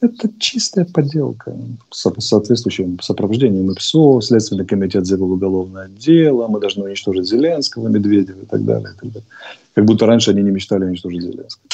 [0.00, 1.56] Это чистая подделка
[1.90, 8.46] с соответствующим сопровождением ИПСО, Следственный комитет завел уголовное дело, мы должны уничтожить Зеленского, Медведева и
[8.46, 8.90] так далее.
[8.92, 9.28] И так далее.
[9.74, 11.64] Как будто раньше они не мечтали уничтожить Зеленского.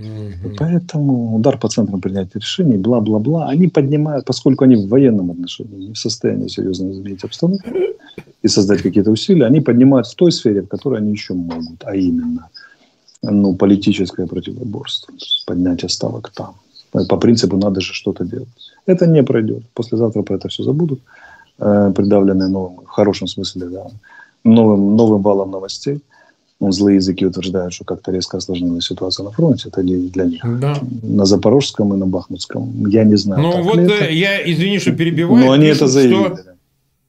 [0.00, 0.54] Угу.
[0.58, 5.92] Поэтому удар по центрам принятия решений, бла-бла-бла, они поднимают, поскольку они в военном отношении не
[5.92, 7.68] в состоянии серьезно изменить обстановку
[8.42, 11.94] и создать какие-то усилия, они поднимают в той сфере, в которой они еще могут, а
[11.94, 12.48] именно
[13.22, 15.12] ну, политическое противоборство,
[15.46, 16.54] поднятие ставок там.
[17.08, 18.48] По принципу надо же что-то делать.
[18.86, 19.62] Это не пройдет.
[19.74, 21.00] Послезавтра про это все забудут,
[21.58, 23.86] э, придавленные новым, в хорошем смысле, да,
[24.44, 26.00] новым, новым валом новостей
[26.60, 29.68] злые языки утверждают, что как-то резко осложнилась ситуация на фронте.
[29.68, 30.42] Это не для них.
[30.60, 30.76] Да.
[31.02, 32.86] На Запорожском и на Бахмутском.
[32.86, 33.42] Я не знаю.
[33.42, 34.10] Ну, вот э, это.
[34.10, 35.44] я, извини, что перебиваю.
[35.44, 36.14] Но они пишут, это заявили.
[36.14, 36.38] Что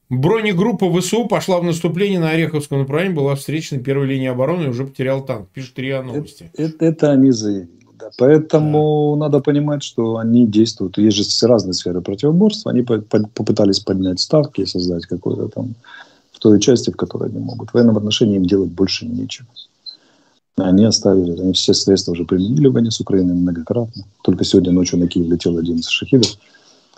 [0.09, 4.85] бронегруппа ВСУ пошла в наступление на Ореховском направлении, была встречена первой линии обороны и уже
[4.85, 5.49] потерял танк.
[5.53, 6.49] Пишут РИА Новости.
[6.53, 7.69] Это, это, это они заявили.
[7.99, 8.09] Да.
[8.17, 9.25] Поэтому да.
[9.25, 10.97] надо понимать, что они действуют.
[10.97, 12.71] Есть же разные сферы противоборства.
[12.71, 15.75] Они попытались поднять ставки и создать какой-то там
[16.41, 17.69] той части, в которой они могут.
[17.69, 19.47] В военном отношении им делать больше нечего.
[20.57, 24.03] Они оставили, они все средства уже применили в войне с Украиной многократно.
[24.23, 26.37] Только сегодня ночью на Киев летел 11 шахидов,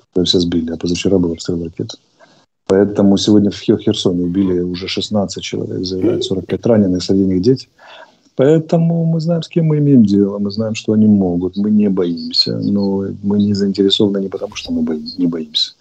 [0.10, 1.92] которые все сбили, а позавчера был обстрел ракет.
[2.68, 7.68] Поэтому сегодня в Херсоне убили уже 16 человек, заявляют 45 раненых, среди них дети.
[8.36, 11.90] Поэтому мы знаем, с кем мы имеем дело, мы знаем, что они могут, мы не
[11.90, 14.82] боимся, но мы не заинтересованы не потому, что мы
[15.18, 15.74] не боимся,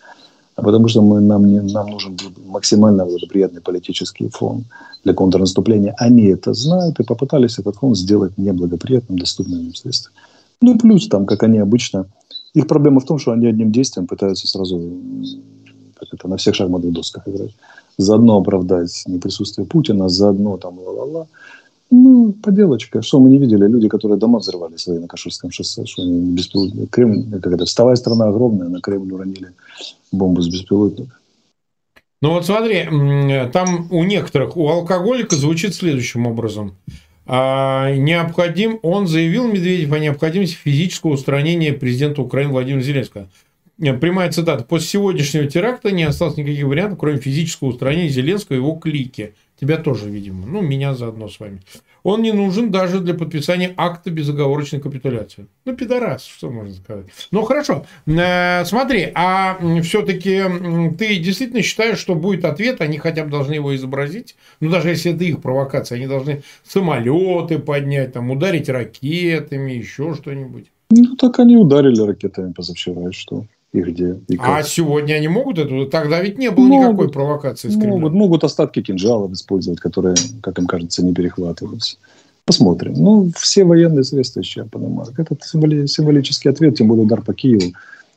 [0.55, 4.65] а потому что мы, нам, не, нам нужен максимально благоприятный политический фон
[5.05, 5.95] для контрнаступления.
[5.99, 10.13] Они это знают и попытались этот фон сделать неблагоприятным, доступным им средством.
[10.61, 12.07] Ну, плюс там, как они обычно,
[12.55, 14.79] их проблема в том, что они одним действием пытаются сразу
[15.99, 17.55] как это, на всех шахматных досках играть.
[17.97, 21.27] заодно оправдать неприсутствие Путина, заодно там ла-ла-ла.
[21.95, 23.03] Ну, поделочка.
[23.03, 23.67] Что мы не видели?
[23.69, 25.85] Люди, которые дома взрывали свои на Каширском шоссе.
[25.85, 26.87] Что они беспилотные.
[26.87, 29.51] Кремль, как это, вставая страна огромная, на Кремль уронили
[30.11, 31.19] бомбу с беспилотника.
[32.23, 32.89] Ну вот смотри,
[33.53, 36.77] там у некоторых, у алкоголика звучит следующим образом.
[37.27, 43.29] А, необходим, он заявил, Медведев, о необходимости физического устранения президента Украины Владимира Зеленского.
[43.83, 44.63] Прямая цитата.
[44.63, 49.35] После сегодняшнего теракта не осталось никаких вариантов, кроме физического устранения Зеленского и его клики.
[49.61, 50.47] Тебя тоже, видимо.
[50.47, 51.63] Ну, меня заодно с вами.
[52.05, 55.47] Он не нужен даже для подписания акта безоговорочной капитуляции.
[55.65, 57.07] Ну, пидорас, что можно сказать.
[57.33, 57.85] Ну, хорошо.
[58.07, 60.43] Э, смотри, а все-таки
[60.97, 64.37] ты действительно считаешь, что будет ответ, они хотя бы должны его изобразить?
[64.61, 70.71] Ну, даже если это их провокация, они должны самолеты поднять, там, ударить ракетами, еще что-нибудь.
[70.91, 73.47] Ну, так они ударили ракетами позавчера, и что?
[73.73, 74.49] И где, и как.
[74.49, 75.87] А сегодня они могут это?
[75.87, 77.97] Тогда ведь не было могут, никакой провокации с Кремля.
[77.97, 81.97] Могут, могут остатки кинжалов использовать, которые, как им кажется, не перехватываются.
[82.45, 82.95] Посмотрим.
[82.95, 85.19] Ну, все военные средства исчерпаны, Марк.
[85.19, 87.73] Этот символи, символический ответ, тем более удар по Киеву,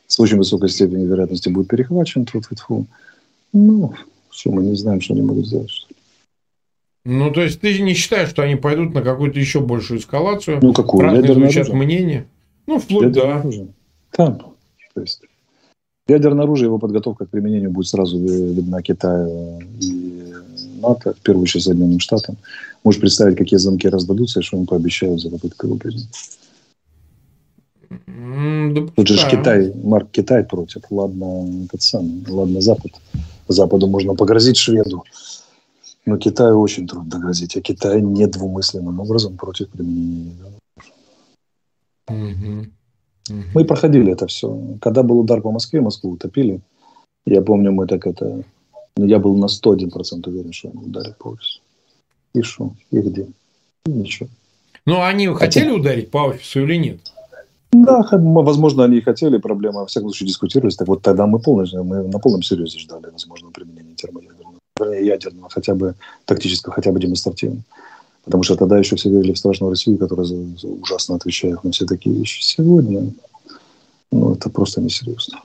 [0.08, 2.26] с очень высокой степенью вероятности будет перехвачен.
[2.26, 2.86] Тьфу -тьфу -тьфу.
[3.54, 3.94] Ну,
[4.30, 5.88] что мы не знаем, что они могут сделать.
[7.06, 10.60] Ну, то есть, ты не считаешь, что они пойдут на какую-то еще большую эскалацию?
[10.62, 11.04] Ну, какую?
[11.04, 12.26] Разные звучат мнения.
[12.68, 13.44] Ну, вплоть до...
[14.12, 14.40] Там,
[14.96, 15.22] то есть,
[16.08, 20.34] Ядерное оружие, его подготовка к применению будет сразу видна Китаю и
[20.80, 22.38] НАТО, в первую очередь Соединенным Штатам.
[22.84, 26.08] Можешь представить, какие замки раздадутся и что им пообещают за попытку его признать.
[27.90, 29.30] Да, Тут же.
[29.30, 30.84] Китай, Марк, Китай против.
[30.92, 32.92] Ладно, этот самый, ладно, Запад.
[33.48, 35.04] Западу можно погрозить шведу.
[36.06, 37.58] Но Китаю очень трудно грозить.
[37.58, 40.36] А Китай недвумысленным образом против применения
[42.08, 42.68] угу.
[43.30, 44.60] Мы проходили это все.
[44.82, 46.62] Когда был удар по Москве, Москву утопили.
[47.26, 48.44] Я помню, мы так это...
[48.98, 51.60] Ну, я был на 101% уверен, что они ударят по офису.
[52.34, 52.72] И что?
[52.92, 53.28] И где?
[53.86, 54.30] И ничего.
[54.86, 55.46] Ну, они Хотя...
[55.46, 57.00] хотели ударить по офису или нет?
[57.72, 60.78] Да, возможно, они и хотели, проблема, во всяком случае, дискутировались.
[60.78, 65.50] Так вот, тогда мы полностью, мы на полном серьезе ждали возможного применения термоядерного, вернее, ядерного,
[65.50, 67.64] хотя бы тактического, хотя бы демонстративного.
[68.26, 70.28] Потому что тогда еще все верили в страшную Россию, которая
[70.82, 72.42] ужасно отвечает на все такие вещи.
[72.42, 73.12] Сегодня
[74.12, 75.40] ну, это просто несерьезно.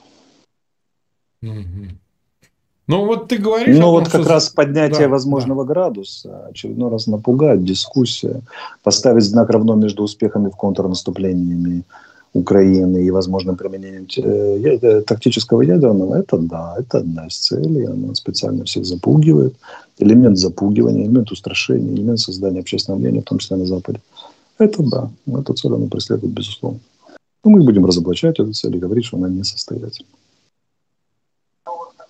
[2.87, 3.77] Ну, вот ты говоришь...
[3.77, 4.29] Ну, вот как что...
[4.29, 5.73] раз поднятие да, возможного да.
[5.73, 8.41] градуса, очередной раз напугать, дискуссия,
[8.83, 11.83] поставить знак равно между успехами в контрнаступлениями,
[12.33, 17.85] Украины и возможным применением э, тактического ядерного, это да, это одна из целей.
[17.85, 19.53] Она специально всех запугивает.
[19.97, 24.01] Элемент запугивания, элемент устрашения, элемент создания общественного мнения, в том числе на Западе.
[24.57, 26.79] Это да, эту цель она преследует, безусловно.
[27.43, 30.07] Но мы будем разоблачать эту цель и говорить, что она несостоятельна.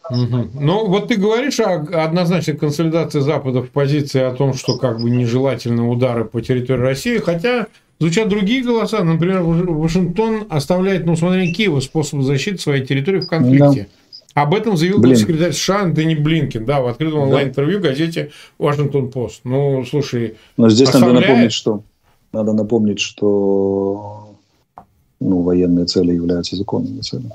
[0.09, 0.49] Угу.
[0.59, 5.09] Ну, вот ты говоришь о однозначной консолидации Запада в позиции о том, что как бы
[5.09, 7.67] нежелательны удары по территории России, хотя
[8.01, 9.03] Звучат другие голоса.
[9.03, 13.81] Например, Вашингтон оставляет на усмотрение Киева способы защиты своей территории в конфликте.
[13.81, 14.00] Да.
[14.33, 15.15] Об этом заявил Блин.
[15.15, 19.41] секретарь США Антони Блинкин, да, в открытом онлайн-интервью газете Вашингтон Пост.
[19.43, 20.37] Ну, слушай...
[20.57, 21.15] Но здесь оставляет...
[21.15, 21.83] надо напомнить, что...
[22.31, 24.37] Надо напомнить, что
[25.19, 27.33] ну, военные цели являются законными целями.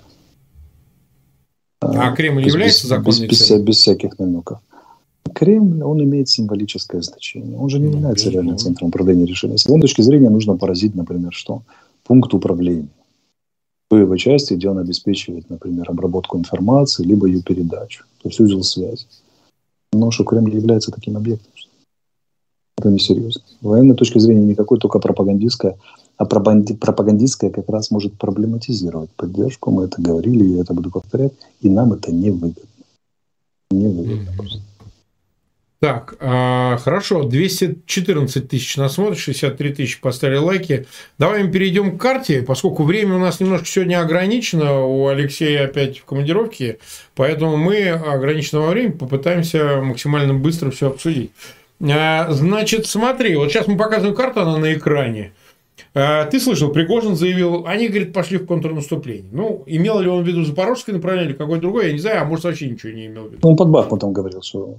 [1.81, 3.63] А, а Кремль без, является законной без, целью?
[3.63, 4.61] Без, без всяких намеков.
[5.35, 7.59] Кремль, он имеет символическое значение.
[7.59, 9.59] Он же не ну, является реальным центром управления решения.
[9.59, 11.63] С этой точки зрения нужно поразить, например, что?
[12.05, 12.89] Пункт управления.
[13.91, 18.05] Его части, где он обеспечивает, например, обработку информации, либо ее передачу.
[18.23, 19.07] То есть узел связи.
[19.93, 21.53] Но что Кремль является таким объектом.
[22.79, 23.43] Это несерьезно.
[23.47, 25.79] С военной точки зрения никакой, только пропагандистская.
[26.19, 29.71] А пропагандистская как раз может проблематизировать поддержку.
[29.71, 31.33] Мы это говорили, я это буду повторять.
[31.61, 32.63] И нам это не выгодно.
[33.71, 34.37] Не выгодно mm-hmm.
[34.37, 34.61] просто.
[35.79, 40.87] Так, а, хорошо, 214 тысяч нас смотрят, 63 тысячи поставили лайки.
[41.19, 45.99] Давай мы перейдем к карте, поскольку время у нас немножко сегодня ограничено, у Алексея опять
[45.99, 46.79] в командировке,
[47.15, 51.33] поэтому мы ограниченного времени попытаемся максимально быстро все обсудить.
[51.81, 55.33] А, значит, смотри, вот сейчас мы показываем карту, она на экране.
[55.35, 55.46] А,
[56.31, 59.31] ты слышал, Пригожин заявил, они, говорит, пошли в контрнаступление.
[59.33, 62.25] Ну, имел ли он в виду Запорожское направление или какое-то другое, я не знаю, а
[62.27, 63.49] может вообще ничего не имел в виду.
[63.49, 64.77] Он под Бахмутом говорил, что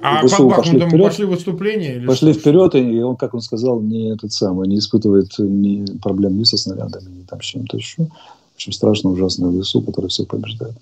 [0.00, 1.96] А под Бахмутом пошли, вперед, пошли выступление?
[1.96, 2.40] Или пошли что?
[2.40, 6.56] вперед, и он, как он сказал, не этот самый, не испытывает ни проблем ни со
[6.56, 8.04] снарядами, ни там с чем-то еще.
[8.04, 10.74] В общем, страшно ужасное ВСУ, который все побеждает.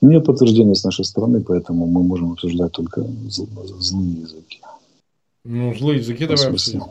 [0.00, 4.60] Нет подтверждения с нашей стороны, поэтому мы можем обсуждать только злые языки.
[5.44, 6.84] Ну, злые языки давай обсудим.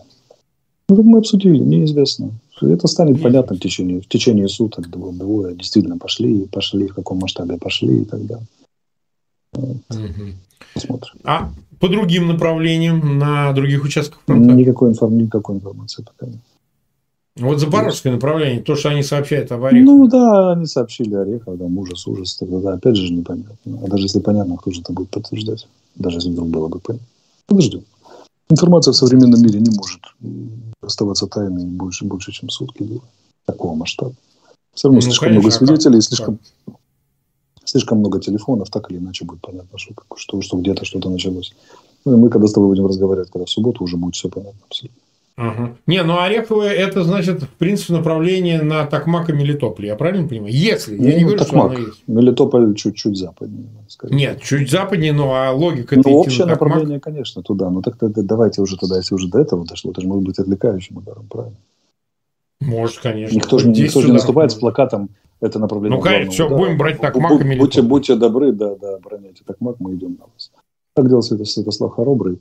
[0.93, 2.31] Ну, мы обсудили, неизвестно.
[2.61, 3.23] Это станет Нет.
[3.23, 8.01] понятно в течение, в течение суток, двое, двое действительно пошли, пошли, в каком масштабе пошли
[8.01, 8.45] и так далее.
[9.53, 10.33] Угу.
[10.73, 11.13] Посмотрим.
[11.23, 14.53] А по другим направлениям, на других участках фронта?
[14.53, 15.17] Никакой, информ...
[15.17, 16.41] никакой информации пока нет.
[17.37, 19.85] Вот запорожское направление, то, что они сообщают об Орехове.
[19.85, 22.35] Ну да, они сообщили Орехов, там ужас, ужас.
[22.35, 23.79] Тогда, да, опять же непонятно.
[23.81, 25.69] А даже если понятно, кто же это будет подтверждать?
[25.95, 27.07] Даже если вдруг было бы понятно.
[27.47, 27.83] Подождем.
[28.51, 30.01] Информация в современном мире не может
[30.81, 33.01] оставаться тайной больше, больше чем сутки.
[33.45, 34.13] Такого масштаба.
[34.73, 36.39] Все равно ну, слишком конечно, много свидетелей, а слишком,
[37.63, 41.53] слишком много телефонов, так или иначе будет понятно, что, что, что где-то что-то началось.
[42.03, 44.59] Ну, и мы, когда с тобой будем разговаривать, когда в субботу, уже будет все понятно
[44.67, 45.01] абсолютно.
[45.37, 45.75] Ага.
[45.87, 49.85] Не, ну Ореховое это значит, в принципе, направление на Токмак и Мелитополь.
[49.85, 50.53] Я правильно понимаю?
[50.53, 50.97] Если.
[50.97, 51.71] Ну, я не говорю, Токмак.
[51.71, 52.03] что оно есть.
[52.07, 53.69] Мелитополь чуть-чуть западнее.
[53.87, 54.15] Скорее.
[54.15, 57.69] Нет, чуть западнее, но а логика Ну, общее на направление, конечно, туда.
[57.69, 60.37] Но так тогда давайте уже тогда, если уже до этого дошло, это же может быть
[60.37, 61.57] отвлекающим ударом, правильно?
[62.59, 63.35] Может, конечно.
[63.35, 65.09] Никто же, никто же не наступает с плакатом
[65.39, 65.97] это направление.
[65.97, 67.59] Ну, конечно, все, будем брать Токмак и Мелитополь.
[67.59, 70.51] Будьте, будьте добры, да, да, броняйте Токмак, мы идем на вас.
[70.93, 72.39] Так делал Святослав Хоробрый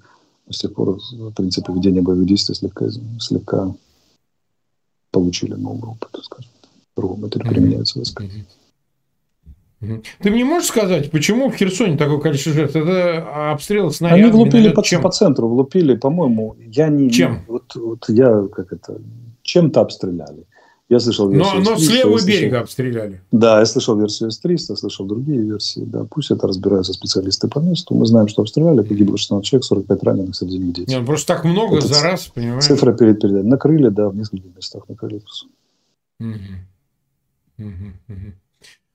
[0.51, 2.87] с тех пор, в принципе, ведение боевых действий слегка,
[3.19, 3.75] слегка
[5.11, 6.51] получили новый опыт, скажем.
[6.97, 8.25] Другому это применяется войска.
[9.81, 12.77] Ты мне можешь сказать, почему в Херсоне такое количество жертв?
[12.77, 14.25] Это обстрелы снарядами?
[14.25, 15.01] Они влупили по, чем?
[15.01, 17.11] по центру, влупили, по-моему, я не...
[17.11, 17.45] Чем?
[17.49, 19.01] Вот, вот я, как это,
[19.43, 20.45] чем-то обстреляли.
[20.91, 22.41] Я слышал версию Но, но с левого слышал...
[22.41, 23.21] берега обстреляли.
[23.31, 25.85] Да, я слышал версию С-300, слышал другие версии.
[25.85, 27.95] Да, пусть это разбираются специалисты по месту.
[27.95, 30.91] Мы знаем, что обстреляли, погибло 16 человек, 45 раненых, среди них дети.
[30.91, 32.65] Нет, просто так много это за раз, понимаешь?
[32.65, 33.47] Цифра перед передачей.
[33.47, 35.23] Накрыли, да, в нескольких местах накрыли.
[36.19, 36.29] Угу.
[37.59, 37.69] Угу,
[38.09, 38.33] угу.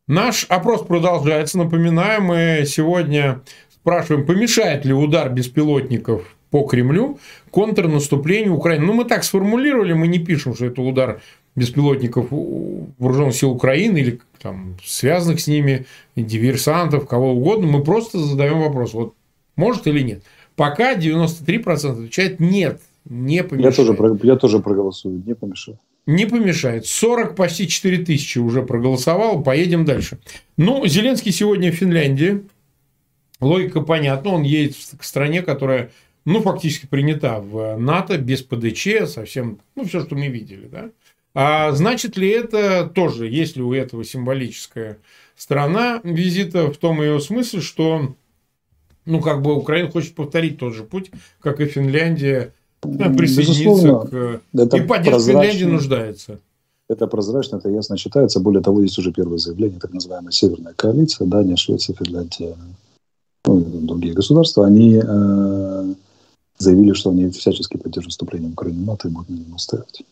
[0.08, 1.58] Наш опрос продолжается.
[1.58, 3.42] Напоминаю, мы сегодня
[3.74, 7.20] спрашиваем, помешает ли удар беспилотников по Кремлю
[7.52, 8.86] контрнаступлению Украины.
[8.86, 11.22] Ну, мы так сформулировали, мы не пишем, что это удар
[11.54, 15.86] беспилотников вооруженных сил Украины или там, связанных с ними,
[16.16, 19.16] диверсантов, кого угодно, мы просто задаем вопрос, вот
[19.58, 20.24] может или нет.
[20.56, 23.78] Пока 93% отвечает нет, не помешает.
[23.78, 25.80] Я тоже, я тоже проголосую, не помешает.
[26.06, 26.86] Не помешает.
[26.86, 29.44] 40, почти 4 тысячи уже проголосовал.
[29.44, 30.20] Поедем дальше.
[30.56, 32.44] Ну, Зеленский сегодня в Финляндии.
[33.42, 34.32] Логика понятна.
[34.32, 35.92] Он едет к стране, которая,
[36.26, 40.90] ну, фактически принята в НАТО, без ПДЧ, совсем, ну, все, что мы видели, да.
[41.34, 44.98] А значит ли это тоже, есть ли у этого символическая
[45.36, 48.16] сторона визита в том ее смысле, что
[49.06, 54.42] ну, как бы Украина хочет повторить тот же путь, как и Финляндия, присоединиться к...
[54.58, 56.40] Это и поддержка Финляндии нуждается.
[56.88, 58.40] Это прозрачно, это ясно читается.
[58.40, 62.56] Более того, есть уже первое заявление, так называемая Северная коалиция, Дания, Швеция, Финляндия,
[63.46, 65.94] ну, другие государства, они э,
[66.66, 70.04] заявили, что они всячески поддерживают вступление Украины в НАТО и будут на нем настаивать.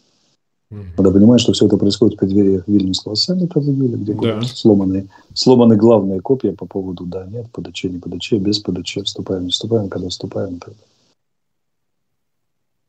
[0.98, 4.42] Надо понимать, что все это происходит в преддверии Вильнюсского саммита в июле, где да.
[4.42, 9.52] сломаны, сломаны главные копии по поводу да, нет, ПДЧ, не ПДЧ, без ПДЧ, вступаем, не
[9.52, 10.88] вступаем, когда вступаем и так далее.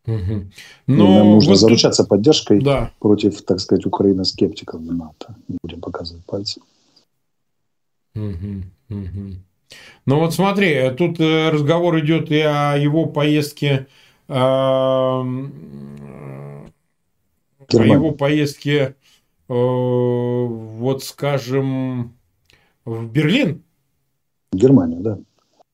[0.07, 0.47] Угу.
[0.87, 2.11] Но нам нужно вот заручаться тут...
[2.11, 2.91] поддержкой да.
[3.01, 5.35] против, так сказать, Украины скептиков в НАТО.
[5.49, 6.61] Не будем показывать пальцы.
[8.15, 8.63] Угу.
[8.91, 9.37] Угу.
[10.07, 13.87] Ну вот смотри, тут э, разговор идет и о его поездке
[14.29, 15.53] Германия.
[17.73, 18.97] о его поездке,
[19.49, 22.13] э, вот скажем,
[22.85, 23.63] в Берлин.
[24.53, 25.19] В Германию, да.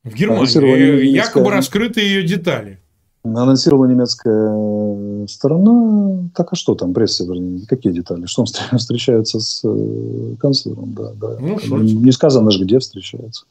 [0.05, 0.47] В Германию.
[0.47, 1.03] Немецкая...
[1.03, 2.79] Якобы раскрыты ее детали.
[3.23, 6.31] Анонсировала немецкая сторона.
[6.35, 8.27] Так а что там, пресса, вернее, какие детали?
[8.27, 8.47] Что он
[8.79, 10.95] встречается с э, канцлером?
[10.95, 11.37] Да, да.
[11.41, 13.45] Ну, не сказано же, где встречается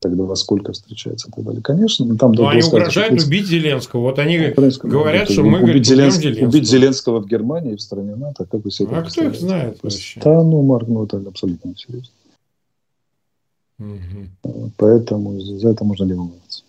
[0.00, 1.62] тогда во сколько встречается и так далее.
[1.62, 2.32] Конечно, но там...
[2.32, 4.00] Но они угрожают сказать, убить Зеленского.
[4.00, 6.20] Вот они Украинского, говорят, что мы убить, Зеленск...
[6.20, 6.48] Зеленского.
[6.48, 10.20] убить Зеленского в Германии, в стране НАТО, как вы себе А кто их знает вообще?
[10.20, 12.10] Да, ну, Марк, ну, это абсолютно несерьезно.
[13.78, 14.70] Угу.
[14.76, 16.62] Поэтому за это можно не волноваться.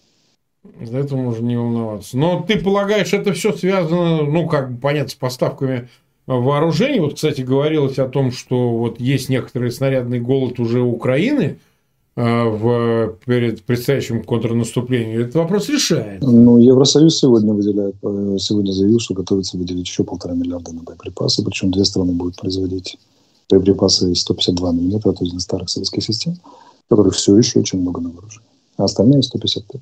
[0.82, 2.18] За это можно не волноваться.
[2.18, 5.90] Но ты полагаешь, это все связано, ну, как бы понятно, с поставками
[6.26, 7.00] вооружений.
[7.00, 11.60] Вот, кстати, говорилось о том, что вот есть некоторый снарядный голод уже Украины–
[12.16, 16.22] в, перед предстоящим контрнаступлением, этот вопрос решает.
[16.22, 21.44] Ну, Евросоюз сегодня выделяет, э, сегодня заявил, что готовится выделить еще полтора миллиарда на боеприпасы,
[21.44, 22.98] причем две страны будут производить
[23.50, 26.38] боеприпасы 152 миллиметра, то есть на старых советских систем,
[26.90, 28.48] которых все еще очень много на вооружении,
[28.78, 29.82] а остальные 155.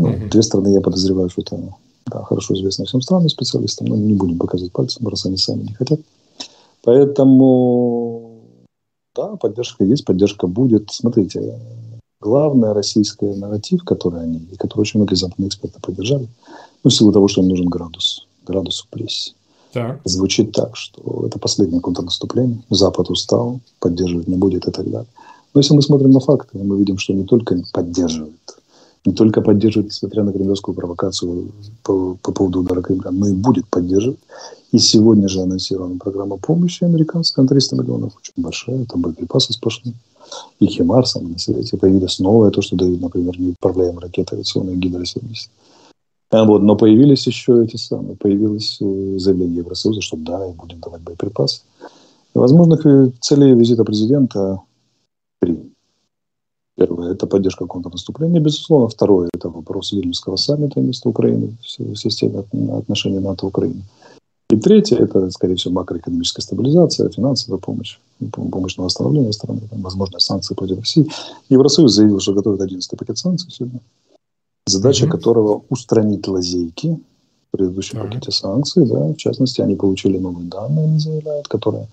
[0.00, 0.28] Ну, угу.
[0.30, 1.74] Две страны, я подозреваю, что это
[2.06, 5.72] да, хорошо известно всем странам, специалистам, но не будем показывать пальцем, раз они сами не
[5.72, 6.00] хотят.
[6.82, 8.03] Поэтому
[9.14, 10.90] да, поддержка есть, поддержка будет.
[10.90, 11.58] Смотрите,
[12.20, 16.28] главный российский нарратив, который они, и который очень многие западные эксперты поддержали,
[16.82, 19.32] ну, в силу того, что им нужен градус, градус в прессе.
[19.72, 20.00] Так.
[20.04, 25.08] Звучит так, что это последнее контрнаступление, Запад устал, поддерживать не будет и так далее.
[25.52, 28.53] Но если мы смотрим на факты, мы видим, что не только поддерживает,
[29.04, 31.52] не только поддерживает, несмотря на кремлевскую провокацию
[31.82, 34.18] по, по поводу удара Кремля, но и будет поддерживать.
[34.72, 39.94] И сегодня же анонсирована программа помощи американская на 300 миллионов, очень большая, там боеприпасы сплошные.
[40.58, 45.48] И Химарс, на свете появилось новое, то, что дают, например, неуправляемые ракеты авиационные Гидро-70.
[46.30, 51.02] А вот, но появились еще эти самые, появилось э, заявление Евросоюза, что да, будем давать
[51.02, 51.60] боеприпасы.
[52.34, 52.84] Возможных
[53.20, 54.60] целей визита президента
[55.40, 55.73] три.
[56.76, 58.88] Первое– это поддержка контрнаступления, безусловно.
[58.88, 62.44] Второе– это вопрос Вильнюсского саммита вместо Украины в системе
[62.76, 63.82] отношений НАТО-Украины.
[64.50, 67.98] И третье– это, скорее всего, макроэкономическая стабилизация, финансовая помощь,
[68.32, 71.08] помощь на восстановление страны, там, возможно, санкции против России.
[71.48, 73.80] Евросоюз заявил, что готовит 11 пакет санкций сегодня,
[74.66, 75.10] задача mm-hmm.
[75.10, 76.98] которого– устранить лазейки
[77.48, 78.08] в предыдущем mm-hmm.
[78.08, 78.86] пакете санкций.
[78.86, 81.86] Да, в частности, они получили новые данные, они заявляют, которые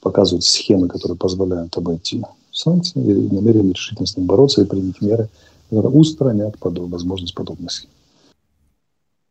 [0.00, 5.28] показывают схемы, которые позволяют обойти санкции и намерены решительно с ним бороться и принять меры,
[5.70, 7.90] которые устранят подоб, возможность подобных схем.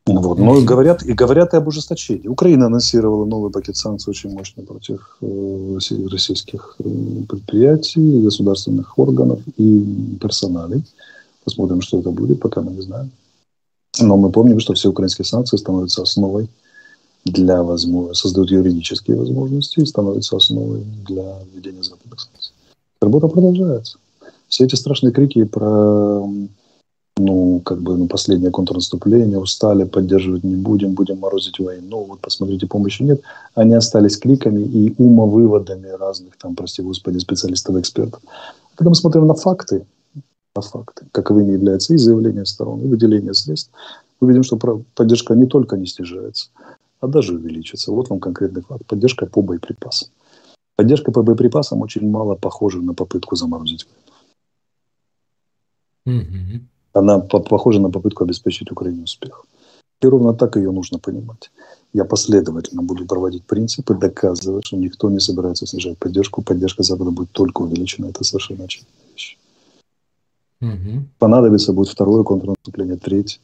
[0.07, 0.39] Вот.
[0.39, 2.27] Но и говорят, и говорят и об ужесточении.
[2.27, 5.77] Украина анонсировала новый пакет санкций очень мощный против э,
[6.09, 6.83] российских э,
[7.29, 10.83] предприятий, государственных органов и персоналей.
[11.43, 13.11] Посмотрим, что это будет, пока мы не знаем.
[13.99, 16.49] Но мы помним, что все украинские санкции становятся основой
[17.25, 22.50] для возможности, создают юридические возможности и становятся основой для введения западных санкций.
[23.01, 23.97] Работа продолжается.
[24.47, 26.23] Все эти страшные крики про
[27.17, 32.67] ну, как бы, ну, последнее контрнаступление, устали, поддерживать не будем, будем морозить войну, вот посмотрите,
[32.67, 33.21] помощи нет,
[33.53, 38.21] они остались кликами и умовыводами разных, там, прости господи, специалистов экспертов.
[38.75, 39.85] Когда мы смотрим на факты,
[40.55, 43.71] на факты, каковыми являются и заявления сторон, и выделение средств,
[44.19, 44.57] мы видим, что
[44.95, 46.49] поддержка не только не снижается,
[47.01, 47.91] а даже увеличится.
[47.91, 48.85] Вот вам конкретный факт.
[48.85, 50.09] Поддержка по боеприпасам.
[50.81, 53.85] Поддержка по боеприпасам очень мало похожа на попытку заморозить
[56.05, 56.21] войну.
[56.21, 56.59] Mm-hmm.
[56.93, 59.45] Она по- похожа на попытку обеспечить Украине успех.
[60.01, 61.51] И ровно так ее нужно понимать.
[61.93, 66.41] Я последовательно буду проводить принципы, доказывать, что никто не собирается снижать поддержку.
[66.41, 68.07] Поддержка Запада будет только увеличена.
[68.07, 69.37] Это совершенно очевидная вещь.
[70.61, 71.05] Угу.
[71.19, 73.39] Понадобится будет второе контрнаступление, третье.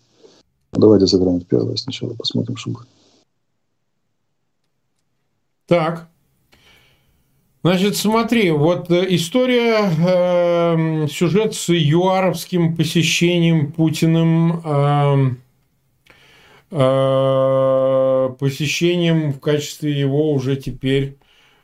[0.73, 2.87] Ну, давайте сыграем в первое сначала, посмотрим, что будет.
[5.67, 6.09] Так.
[7.67, 15.35] Значит, смотри, вот э, история, э, сюжет с юаровским посещением Путиным, э,
[16.71, 21.17] э, посещением в качестве его уже теперь,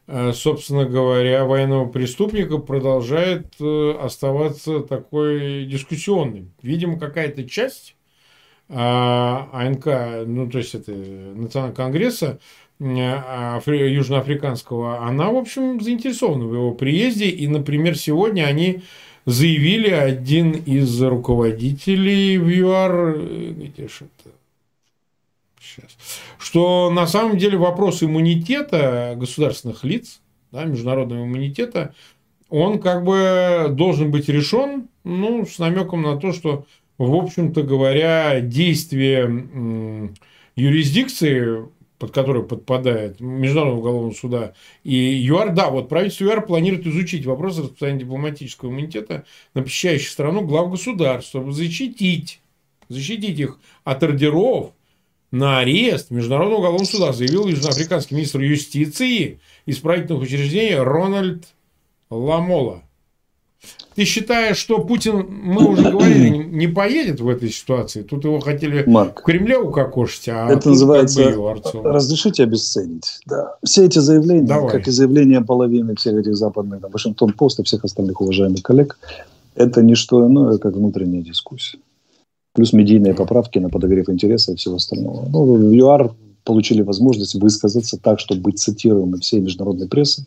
[0.07, 6.49] э, собственно говоря, военного преступника продолжает э, оставаться такой дискуссионной.
[6.61, 7.95] Видимо, какая-то часть
[8.67, 12.41] э, АНК, ну, то есть это Национального конгресса,
[12.83, 17.29] южноафриканского, она, в общем, заинтересована в его приезде.
[17.29, 18.81] И, например, сегодня они
[19.25, 24.35] заявили, один из руководителей в ЮАР, э, где же это?
[25.61, 25.95] Сейчас.
[26.37, 30.21] Что на самом деле вопрос иммунитета государственных лиц,
[30.51, 31.95] да, международного иммунитета,
[32.49, 36.65] он как бы должен быть решен, ну, с намеком на то, что,
[36.97, 40.11] в общем-то говоря, действие
[40.55, 41.65] юрисдикции
[42.03, 47.57] под который подпадает Международного уголовного суда и ЮАР, да, вот правительство ЮАР планирует изучить вопрос
[47.57, 49.23] распространения дипломатического иммунитета
[49.53, 52.41] на посещающих страну глав государств, чтобы защитить,
[52.89, 54.73] защитить их от ордеров
[55.31, 61.45] на арест Международного уголовного суда, заявил южноафриканский министр юстиции исправительных учреждений Рональд
[62.09, 62.83] Ламола.
[63.95, 68.01] Ты считаешь, что Путин, мы уже говорили, не поедет в этой ситуации?
[68.01, 73.19] Тут его хотели Марк, в Кремле укокошить, а это называется как бы разрешите обесценить.
[73.27, 73.55] Да.
[73.63, 74.71] Все эти заявления, Давай.
[74.71, 78.97] как и заявления половины всех этих западных, там, Вашингтон-Пост и всех остальных уважаемых коллег,
[79.55, 81.77] это не что иное, как внутренняя дискуссия.
[82.53, 85.27] Плюс медийные поправки на подогрев интереса и всего остального.
[85.29, 86.11] Ну, в ЮАР
[86.43, 90.25] получили возможность высказаться так, чтобы быть цитируемым всей международной прессы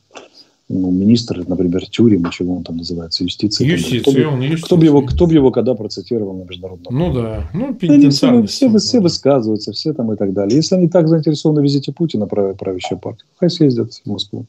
[0.69, 3.69] ну, министр, например, Тюрем, чего он там называется, юстиция.
[3.69, 4.67] Юстиция, кто, он юстиция.
[4.67, 8.43] Кто бы его, кто бы его когда процитировал на международном Ну да, ну они все,
[8.45, 10.57] все, все высказываются, все там и так далее.
[10.57, 14.47] Если они так заинтересованы в визите Путина, прав, правящая партия, хай съездят в Москву,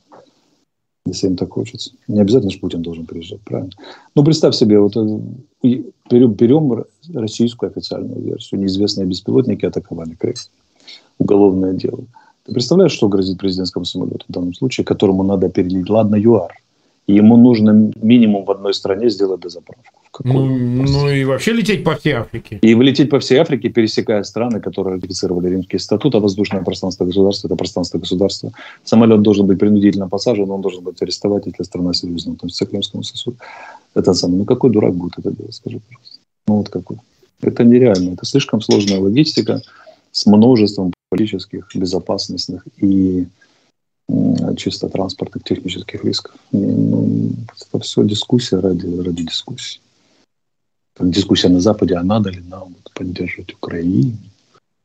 [1.06, 1.92] если им так хочется.
[2.08, 3.72] Не обязательно же Путин должен приезжать, правильно?
[4.16, 8.62] Ну, представь себе, вот э, берем, берем российскую официальную версию.
[8.62, 10.34] Неизвестные беспилотники атаковали Крым.
[11.20, 12.06] Уголовное дело.
[12.48, 15.90] Ты представляешь, что грозит президентскому самолету в данном случае, которому надо перелить?
[15.90, 16.54] Ладно, ЮАР.
[17.06, 19.84] И ему нужно минимум в одной стране сделать дозаправку.
[20.24, 22.60] Ну, ну и вообще лететь по всей Африке.
[22.62, 27.48] И лететь по всей Африке, пересекая страны, которые ратифицировали Римский статут, а воздушное пространство государства–
[27.50, 28.52] это пространство государства.
[28.84, 33.04] Самолет должен быть принудительно посажен, он должен быть арестовать, если страна серьезно относится к Римскому
[33.04, 33.38] сосуду.
[33.94, 34.40] Это самое.
[34.40, 36.20] Ну какой дурак будет это делать, скажи, пожалуйста.
[36.48, 36.98] Ну вот какой.
[37.42, 38.14] Это нереально.
[38.14, 39.62] Это слишком сложная логистика
[40.12, 43.28] с множеством политических, безопасностных и
[44.58, 46.36] чисто транспортных технических рисков.
[46.52, 47.32] Ну,
[47.74, 49.82] это все дискуссия ради, ради дискуссии.
[51.00, 54.18] Дискуссия на Западе, а надо ли нам поддерживать Украину,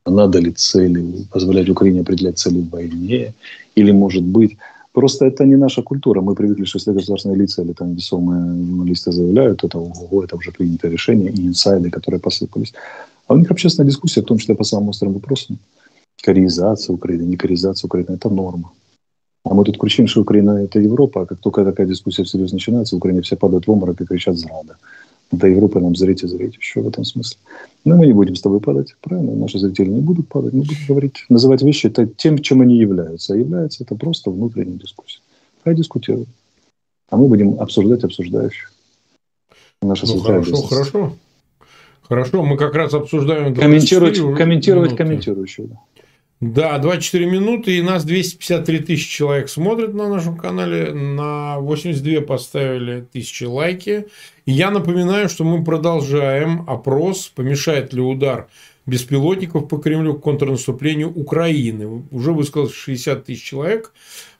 [0.05, 3.33] а надо ли цели, позволять Украине определять цели в войне,
[3.75, 4.57] или, может быть,
[4.93, 6.21] Просто это не наша культура.
[6.21, 10.51] Мы привыкли, что если государственные лица или там весомые журналисты заявляют, это ого, это уже
[10.51, 12.73] принятое решение, и инсайды, которые посыпались.
[13.27, 15.57] А у них общественная дискуссия, в том числе по самым острым вопросам.
[16.21, 18.71] Кореизация Украины, не кореизация Украины– это норма.
[19.45, 22.95] А мы тут кричим, что Украина– это Европа, а как только такая дискуссия всерьез начинается,
[22.95, 24.77] в Украине все падают в обморок и кричат «зрада».
[25.31, 27.37] До Европы нам зрите, зрите, еще в этом смысле.
[27.85, 29.35] Но мы не будем с тобой падать, правильно?
[29.35, 33.33] Наши зрители не будут падать, мы будем говорить, называть вещи это тем, чем они являются.
[33.33, 35.21] А является это просто внутренняя дискуссия.
[35.63, 36.29] Хай дискутируют.
[37.09, 38.71] А мы будем обсуждать обсуждающих.
[39.81, 41.13] Наша ну, хорошо, хорошо.
[42.03, 43.55] Хорошо, мы как раз обсуждаем...
[43.55, 45.67] Комментировать, комментировать комментирующего.
[45.67, 45.79] Да.
[46.45, 53.07] Да, 24 минуты, и нас 253 тысячи человек смотрят на нашем канале, на 82 поставили
[53.13, 54.07] тысячи лайки.
[54.45, 58.49] И я напоминаю, что мы продолжаем опрос, помешает ли удар
[58.85, 62.03] беспилотников по Кремлю к контрнаступлению Украины.
[62.11, 63.93] Уже высказалось 60 тысяч человек.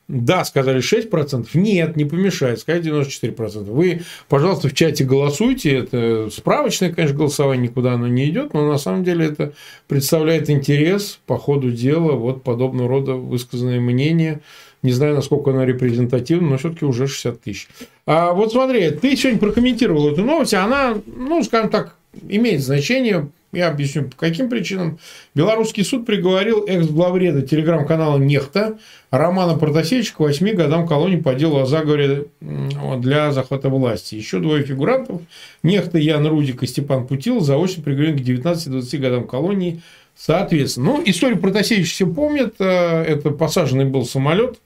[0.10, 1.48] Да, сказали 6%.
[1.54, 2.60] Нет, не помешает.
[2.60, 3.64] Сказать 94%.
[3.64, 5.78] Вы, пожалуйста, в чате голосуйте.
[5.78, 9.54] Это справочное, конечно, голосование, никуда оно не идет, но на самом деле это
[9.88, 12.14] представляет интерес по ходу дела.
[12.14, 14.42] Вот подобного рода высказанные мнения.
[14.82, 17.70] Не знаю, насколько она репрезентативна, но все-таки уже 60 тысяч.
[18.06, 21.96] А вот смотри, ты сегодня прокомментировал эту новость, она, ну, скажем так,
[22.28, 25.00] имеет значение я объясню, по каким причинам.
[25.34, 28.78] Белорусский суд приговорил экс-главреда телеграм-канала «Нехта»
[29.12, 34.16] Романа Протасевича к 8 годам колонии по делу о заговоре для захвата власти.
[34.16, 35.22] Еще двое фигурантов
[35.62, 39.82] «Нехта» Ян Рудик и Степан Путил заочно приговорены к 19-20 годам колонии
[40.16, 40.94] соответственно.
[40.94, 42.56] Ну, историю Протасевича все помнят.
[42.60, 44.60] Э, это посаженный был самолет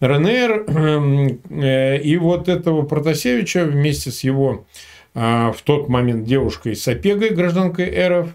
[0.00, 0.66] РНР.
[1.50, 4.64] Э, и вот этого Протасевича вместе с его
[5.18, 8.28] в тот момент девушкой Сапегой, гражданкой РФ,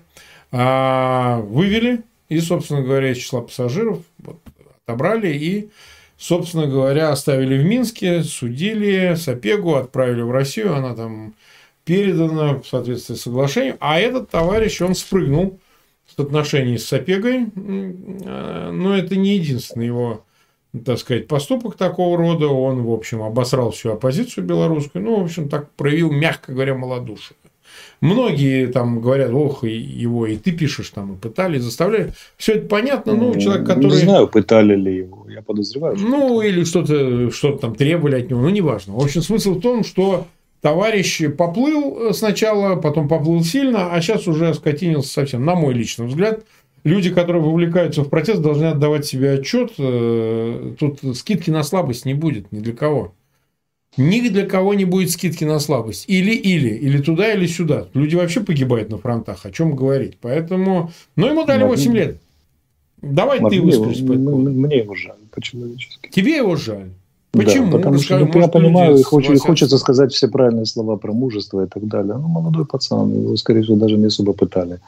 [0.52, 4.40] а, вывели и, собственно говоря, из числа пассажиров вот,
[4.86, 5.70] отобрали и,
[6.18, 11.36] собственно говоря, оставили в Минске, судили Сапегу, отправили в Россию, она там
[11.86, 15.60] передана в соответствии с соглашением, а этот товарищ, он спрыгнул
[16.16, 17.48] в отношении с Сапегой,
[18.26, 20.26] а, но это не единственный его
[20.86, 25.48] так сказать, поступок такого рода, он, в общем, обосрал всю оппозицию белорусскую, ну, в общем,
[25.48, 27.38] так проявил, мягко говоря, малодушие.
[28.02, 32.14] Многие там говорят, ох, его и ты пишешь, там, и пытали, заставляли.
[32.38, 33.92] Все это понятно, ну, человек, который...
[33.92, 35.96] Не знаю, пытали ли его, я подозреваю.
[35.98, 38.96] Ну, или что-то что там требовали от него, ну, неважно.
[38.96, 40.28] В общем, смысл в том, что
[40.62, 46.44] товарищ поплыл сначала, потом поплыл сильно, а сейчас уже скотинился совсем, на мой личный взгляд–
[46.84, 49.74] люди, которые вовлекаются в протест, должны отдавать себе отчет.
[49.78, 53.14] Э, тут скидки на слабость не будет ни для кого.
[53.96, 56.06] Ни для кого не будет скидки на слабость.
[56.08, 56.70] Или-или.
[56.70, 57.88] Или туда, или сюда.
[57.94, 59.46] Люди вообще погибают на фронтах.
[59.46, 60.18] О чем говорить.
[60.20, 60.92] Поэтому...
[61.16, 62.18] Ну, ему дали 8 лет.
[63.02, 64.14] Давай Марк, ты выскажись по.
[64.14, 66.10] Мне его жаль по-человечески.
[66.10, 66.90] Тебе его жаль?
[67.32, 67.66] Почему?
[67.66, 71.66] Да, потому Расскажи, что, ну, я понимаю, хочет, хочется сказать все правильные слова про мужество
[71.66, 72.16] и так далее.
[72.16, 74.80] Ну, молодой пацан, его, скорее всего, даже не особо пытали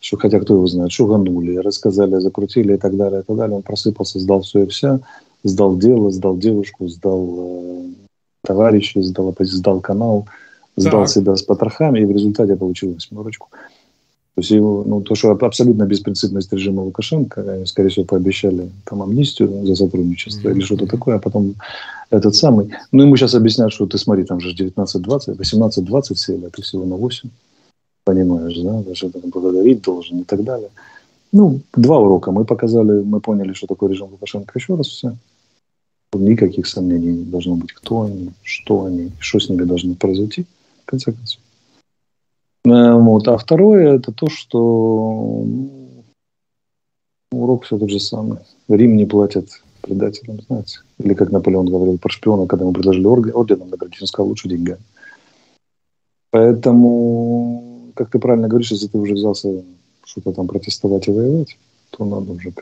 [0.00, 3.56] что хотя кто его знает, шуганули, рассказали, закрутили и так далее, и так далее.
[3.56, 5.00] Он просыпался, сдал все и вся,
[5.42, 7.82] сдал дело, сдал девушку, сдал э,
[8.42, 10.26] товарищей, сдал, сдал канал,
[10.76, 11.10] сдал так.
[11.10, 13.48] себя с потрохами, и в результате получил восьмерочку.
[14.34, 19.02] То есть его, ну, то, что абсолютно беспринципность режима Лукашенко, они, скорее всего, пообещали там
[19.02, 20.52] амнистию за сотрудничество mm-hmm.
[20.52, 21.54] или что-то такое, а потом
[22.10, 22.70] этот самый.
[22.92, 26.84] Ну, ему сейчас объяснят, что ты смотри, там же 19-20, 18-20 сели, а ты всего
[26.84, 27.30] на 8
[28.06, 30.70] понимаешь, да, даже там благодарить должен и так далее.
[31.32, 34.52] Ну, два урока мы показали, мы поняли, что такое режим Лукашенко.
[34.54, 35.16] Еще раз все.
[36.14, 40.46] Никаких сомнений не должно быть, кто они, что они, что с ними должно произойти,
[40.84, 41.40] в конце концов.
[42.64, 43.26] Э, вот.
[43.28, 46.04] А второе, это то, что ну,
[47.32, 48.38] урок все тот же самый.
[48.68, 50.78] Рим не платит предателям, знаете.
[50.98, 54.80] Или как Наполеон говорил про шпиона, когда ему предложили орденом наградить, он сказал, лучше деньгами.
[56.30, 57.65] Поэтому
[57.96, 59.48] как ты правильно говоришь, если ты уже взялся
[60.04, 61.58] что-то там протестовать и воевать,
[61.90, 62.52] то надо уже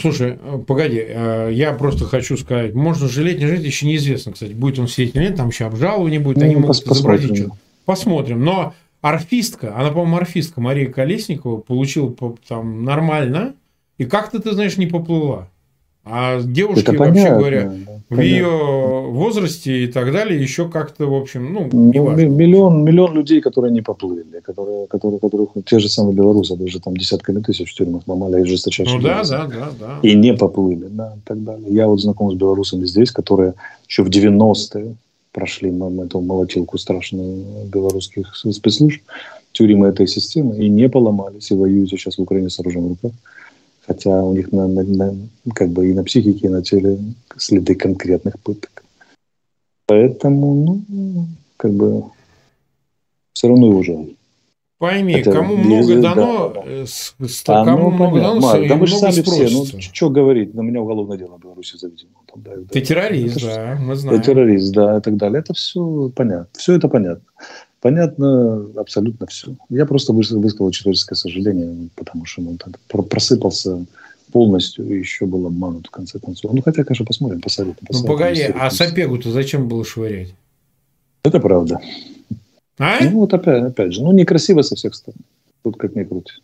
[0.00, 4.52] слушай, э, погоди, э, я просто хочу сказать, можно жалеть, не жалеть, еще неизвестно, кстати,
[4.52, 7.56] будет он сидеть или нет, там еще обжалование будет, ну, они могут изобразить что-то.
[7.84, 8.44] Посмотрим.
[8.44, 12.14] Но арфистка, она, по-моему, арфистка Мария Колесникова получила
[12.48, 13.54] там нормально,
[13.98, 15.48] и как-то, ты знаешь, не поплыла.
[16.04, 18.48] А девушки, Это вообще понятно, говоря, да, в ее
[19.10, 22.26] возрасте и так далее, еще как-то, в общем, ну, не ну, важно.
[22.26, 26.96] Миллион, миллион людей, которые не поплыли, которые, которые, которых, те же самые белорусы, даже там
[26.96, 28.98] десятками тысяч в тюрьмах ломали и жесточайшие.
[28.98, 29.98] Ну да, да, да, да.
[30.02, 31.66] И не поплыли, да, и так далее.
[31.70, 33.54] Я вот знаком с белорусами здесь, которые
[33.86, 34.96] еще в 90-е
[35.30, 39.00] прошли эту молотилку страшную белорусских спецслужб,
[39.52, 43.12] тюрьмы этой системы, и не поломались, и воюют сейчас в Украине с оружием в руках
[43.86, 45.14] хотя у них на, на, на,
[45.54, 46.98] как бы и на психике, и на теле
[47.36, 48.84] следы конкретных пыток.
[49.86, 50.54] Поэтому,
[50.88, 51.26] ну,
[51.56, 52.04] как бы,
[53.32, 54.16] все равно его жаль.
[54.78, 56.86] Пойми, Хотя, кому много дано, да, да.
[56.86, 58.34] С, с, а, кому ну, много понятно.
[58.34, 59.64] дано, Марк, да мы же сами спросится.
[59.64, 62.10] все, ну, что говорить, на меня уголовное дело в Беларуси заведено.
[62.26, 64.18] Там, да, Ты да, террорист, это, да, мы знаем.
[64.20, 65.38] Ты террорист, да, и так далее.
[65.38, 66.48] Это все понятно.
[66.58, 67.24] Все это понятно.
[67.82, 69.56] Понятно абсолютно все.
[69.68, 73.84] Я просто высказал человеческое сожаление, потому что он ну, просыпался
[74.30, 76.52] полностью и еще был обманут в конце концов.
[76.52, 77.74] Ну, хотя, конечно, посмотрим, посмотрим.
[77.90, 80.32] Ну, погоди, а Сапегу-то зачем было швырять?
[81.24, 81.80] Это правда.
[82.78, 82.98] А?
[83.02, 85.18] Ну, вот опять, опять же, ну, некрасиво со всех сторон.
[85.64, 86.34] Тут как ни крути.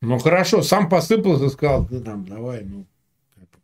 [0.00, 2.84] Ну, хорошо, сам посыпался сказал, да там, давай, ну,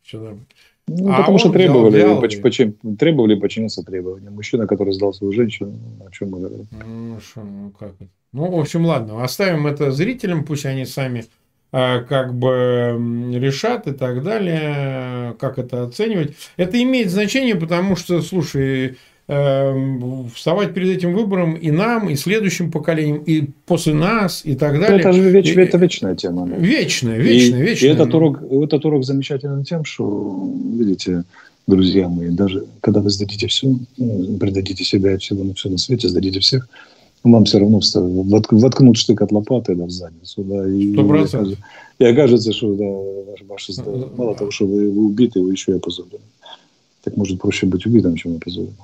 [0.02, 0.44] все нормально.
[0.86, 2.60] Ну, а потому что требовали, взял, поч, поч,
[2.98, 4.34] требовали подчиниться требованиям.
[4.34, 5.72] Мужчина, который сдал свою женщину,
[6.06, 6.66] о чем мы говорим.
[6.72, 7.92] Ну, что, ну, как?
[8.32, 11.24] Ну, в общем, ладно, оставим это зрителям, пусть они сами
[11.72, 16.34] э, как бы решат и так далее, как это оценивать.
[16.56, 23.22] Это имеет значение, потому что, слушай, вставать перед этим выбором и нам, и следующим поколениям,
[23.24, 25.00] и после нас, и так далее.
[25.00, 26.46] Это же веч, это вечная тема.
[26.46, 26.56] Да.
[26.56, 27.88] Вечная, вечная, и, вечная.
[27.88, 30.46] И этот урок, этот урок замечателен тем, что,
[30.78, 31.24] видите,
[31.66, 35.78] друзья мои, даже когда вы сдадите все, ну, предадите себя и все, на все на
[35.78, 36.68] свете, сдадите всех,
[37.22, 37.80] вам все равно
[38.50, 40.44] воткнут штык от лопаты да, в задницу.
[40.44, 41.56] Да, и, и, окажется,
[41.98, 43.72] и окажется, что да, ваши,
[44.18, 46.20] мало того, что вы, вы убиты, вы еще и опозорены.
[47.02, 48.74] Так может проще быть убитым, чем опозоренным.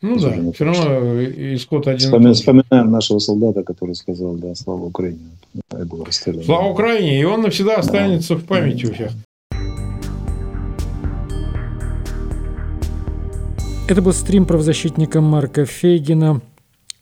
[0.00, 1.24] Ну да, все равно
[1.54, 1.98] исход один.
[1.98, 5.18] Вспоминаем, вспоминаем нашего солдата, который сказал, да, слава Украине.
[5.70, 6.44] был расстрелян.
[6.44, 8.40] Слава Украине, и он навсегда останется да.
[8.40, 9.10] в памяти у всех.
[13.88, 16.42] Это был стрим правозащитника Марка Фейгина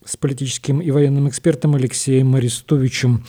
[0.03, 3.25] с политическим и военным экспертом Алексеем Арестовичем.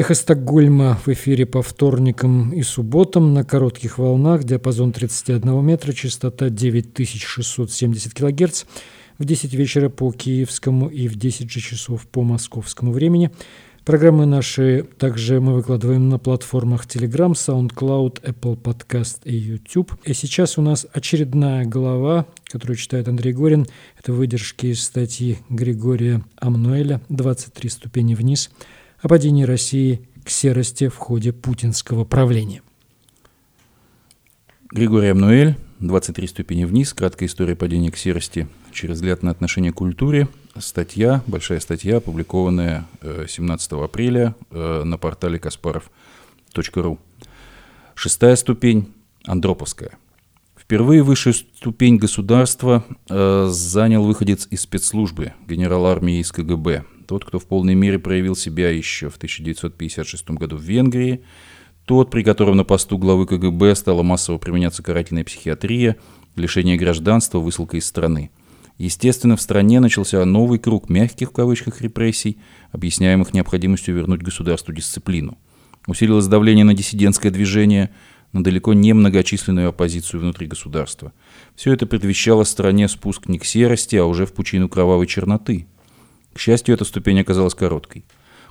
[0.00, 6.48] Эхо Стокгольма в эфире по вторникам и субботам на коротких волнах, диапазон 31 метра, частота
[6.48, 8.64] 9670 кГц,
[9.18, 13.30] в 10 вечера по киевскому и в 10 же часов по московскому времени.
[13.84, 19.92] Программы наши также мы выкладываем на платформах Telegram, SoundCloud, Apple Podcast и YouTube.
[20.04, 23.66] И сейчас у нас очередная глава, которую читает Андрей Горин.
[23.98, 28.50] Это выдержки из статьи Григория Амнуэля «23 ступени вниз»
[29.02, 32.62] о падении России к серости в ходе путинского правления.
[34.70, 39.76] Григорий Амнуэль, 23 ступени вниз, краткая история падения к серости через взгляд на отношение к
[39.76, 40.28] культуре.
[40.58, 46.98] Статья, большая статья, опубликованная 17 э, апреля э, на портале kasparov.ru.
[47.94, 48.92] Шестая ступень–
[49.24, 49.98] Андроповская.
[50.56, 57.40] Впервые высшую ступень государства э, занял выходец из спецслужбы, генерал армии из КГБ, тот, кто
[57.40, 61.24] в полной мере проявил себя еще в 1956 году в Венгрии,
[61.84, 65.96] тот, при котором на посту главы КГБ стала массово применяться карательная психиатрия,
[66.36, 68.30] лишение гражданства, высылка из страны.
[68.78, 72.38] Естественно, в стране начался новый круг мягких в кавычках репрессий,
[72.70, 75.36] объясняемых необходимостью вернуть государству дисциплину.
[75.88, 77.90] Усилилось давление на диссидентское движение,
[78.32, 81.12] на далеко не многочисленную оппозицию внутри государства.
[81.56, 85.66] Все это предвещало стране спуск не к серости, а уже в пучину кровавой черноты–
[86.40, 88.06] к счастью, эта ступень оказалась короткой.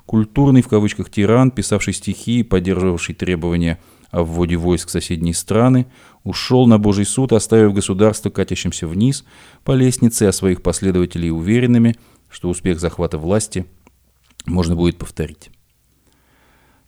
[0.06, 3.80] Культурный, в кавычках, тиран, писавший стихи и поддерживавший требования
[4.12, 5.86] о вводе войск в соседние страны,
[6.22, 9.24] ушел на Божий суд, оставив государство катящимся вниз
[9.64, 11.96] по лестнице, а своих последователей уверенными,
[12.28, 13.66] что успех захвата власти
[14.46, 15.50] можно будет повторить.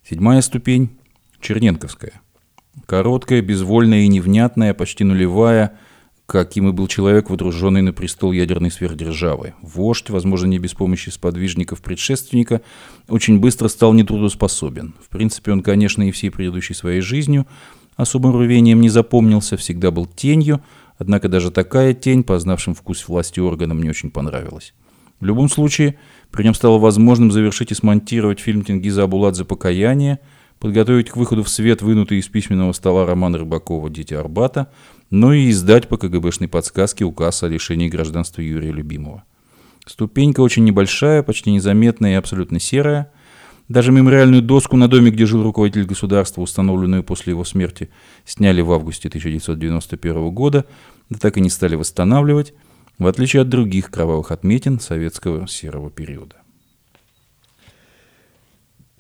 [0.09, 0.91] Седьмая ступень–
[1.41, 2.21] Черненковская.
[2.87, 5.77] Короткая, безвольная и невнятная, почти нулевая–
[6.33, 9.53] каким и был человек, водруженный на престол ядерной сверхдержавы.
[9.61, 12.63] Вождь, возможно, не без помощи сподвижников предшественника,
[13.07, 14.95] очень быстро стал нетрудоспособен.
[15.05, 17.47] В принципе, он, конечно, и всей предыдущей своей жизнью
[17.97, 20.63] особым рвением не запомнился, всегда был тенью,
[20.97, 24.73] однако даже такая тень, познавшим вкус власти органам, не очень понравилась.
[25.21, 25.99] В любом случае,
[26.31, 30.19] при нем стало возможным завершить и смонтировать фильм Тенгиза Абуладзе «Покаяние»,
[30.59, 34.73] подготовить к выходу в свет вынутый из письменного стола роман Рыбакова «Дети Арбата»,
[35.13, 39.25] но и издать по КГБшной подсказке указ о лишении гражданства Юрия Любимого.
[39.87, 43.13] Ступенька очень небольшая, почти незаметная и абсолютно серая.
[43.69, 47.91] Даже мемориальную доску на доме, где жил руководитель государства, установленную после его смерти,
[48.25, 50.65] сняли в августе 1991 года,
[51.11, 52.55] да так и не стали восстанавливать,
[52.99, 56.42] в отличие от других кровавых отметин советского серого периода.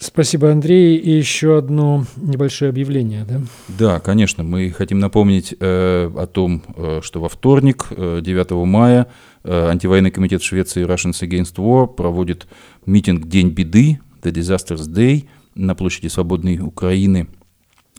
[0.02, 0.96] Спасибо, Андрей.
[0.96, 3.40] И еще одно небольшое объявление, да?
[3.68, 4.42] Да, конечно.
[4.42, 9.06] Мы хотим напомнить э, о том, э, что во вторник, э, 9 мая,
[9.44, 12.48] э, антивоенный комитет Швеции Russians Against War проводит
[12.84, 17.28] митинг «День беды», The Disasters Day, на площади Свободной Украины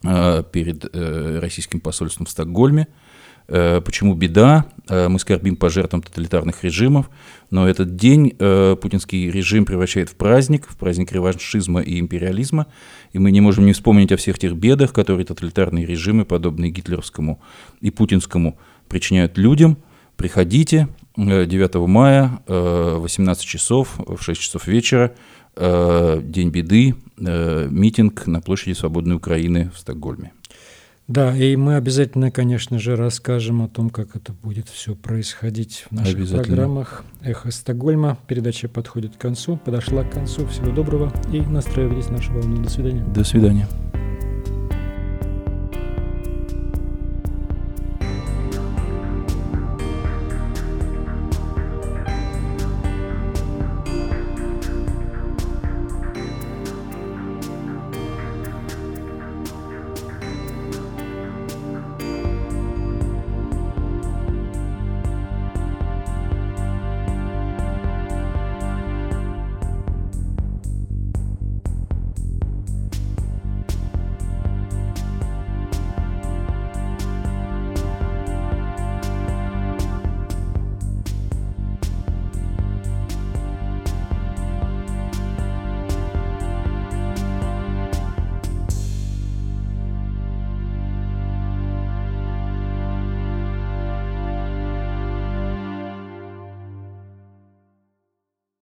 [0.03, 2.81] э, перед э, российским посольством в Стокгольме.
[2.89, 3.12] Э,
[3.47, 4.65] почему беда?
[4.89, 7.09] Э, мы скорбим по жертвам тоталитарных режимов,
[7.49, 12.67] но этот день э, путинский режим превращает в праздник, в праздник реваншизма и империализма,
[13.13, 17.41] и мы не можем не вспомнить о всех тех бедах, которые тоталитарные режимы, подобные гитлеровскому
[17.79, 18.57] и путинскому,
[18.89, 19.77] причиняют людям.
[20.17, 25.13] Приходите 9 мая, 18 часов, в 6 часов вечера,
[25.55, 30.31] День беды, митинг на площади Свободной Украины в Стокгольме.
[31.07, 35.95] Да, и мы обязательно, конечно же, расскажем о том, как это будет все происходить в
[35.95, 38.17] наших программах «Эхо Стокгольма».
[38.27, 40.47] Передача подходит к концу, подошла к концу.
[40.47, 42.63] Всего доброго и настраивайтесь на нашу волну.
[42.63, 43.03] До свидания.
[43.13, 43.67] До свидания.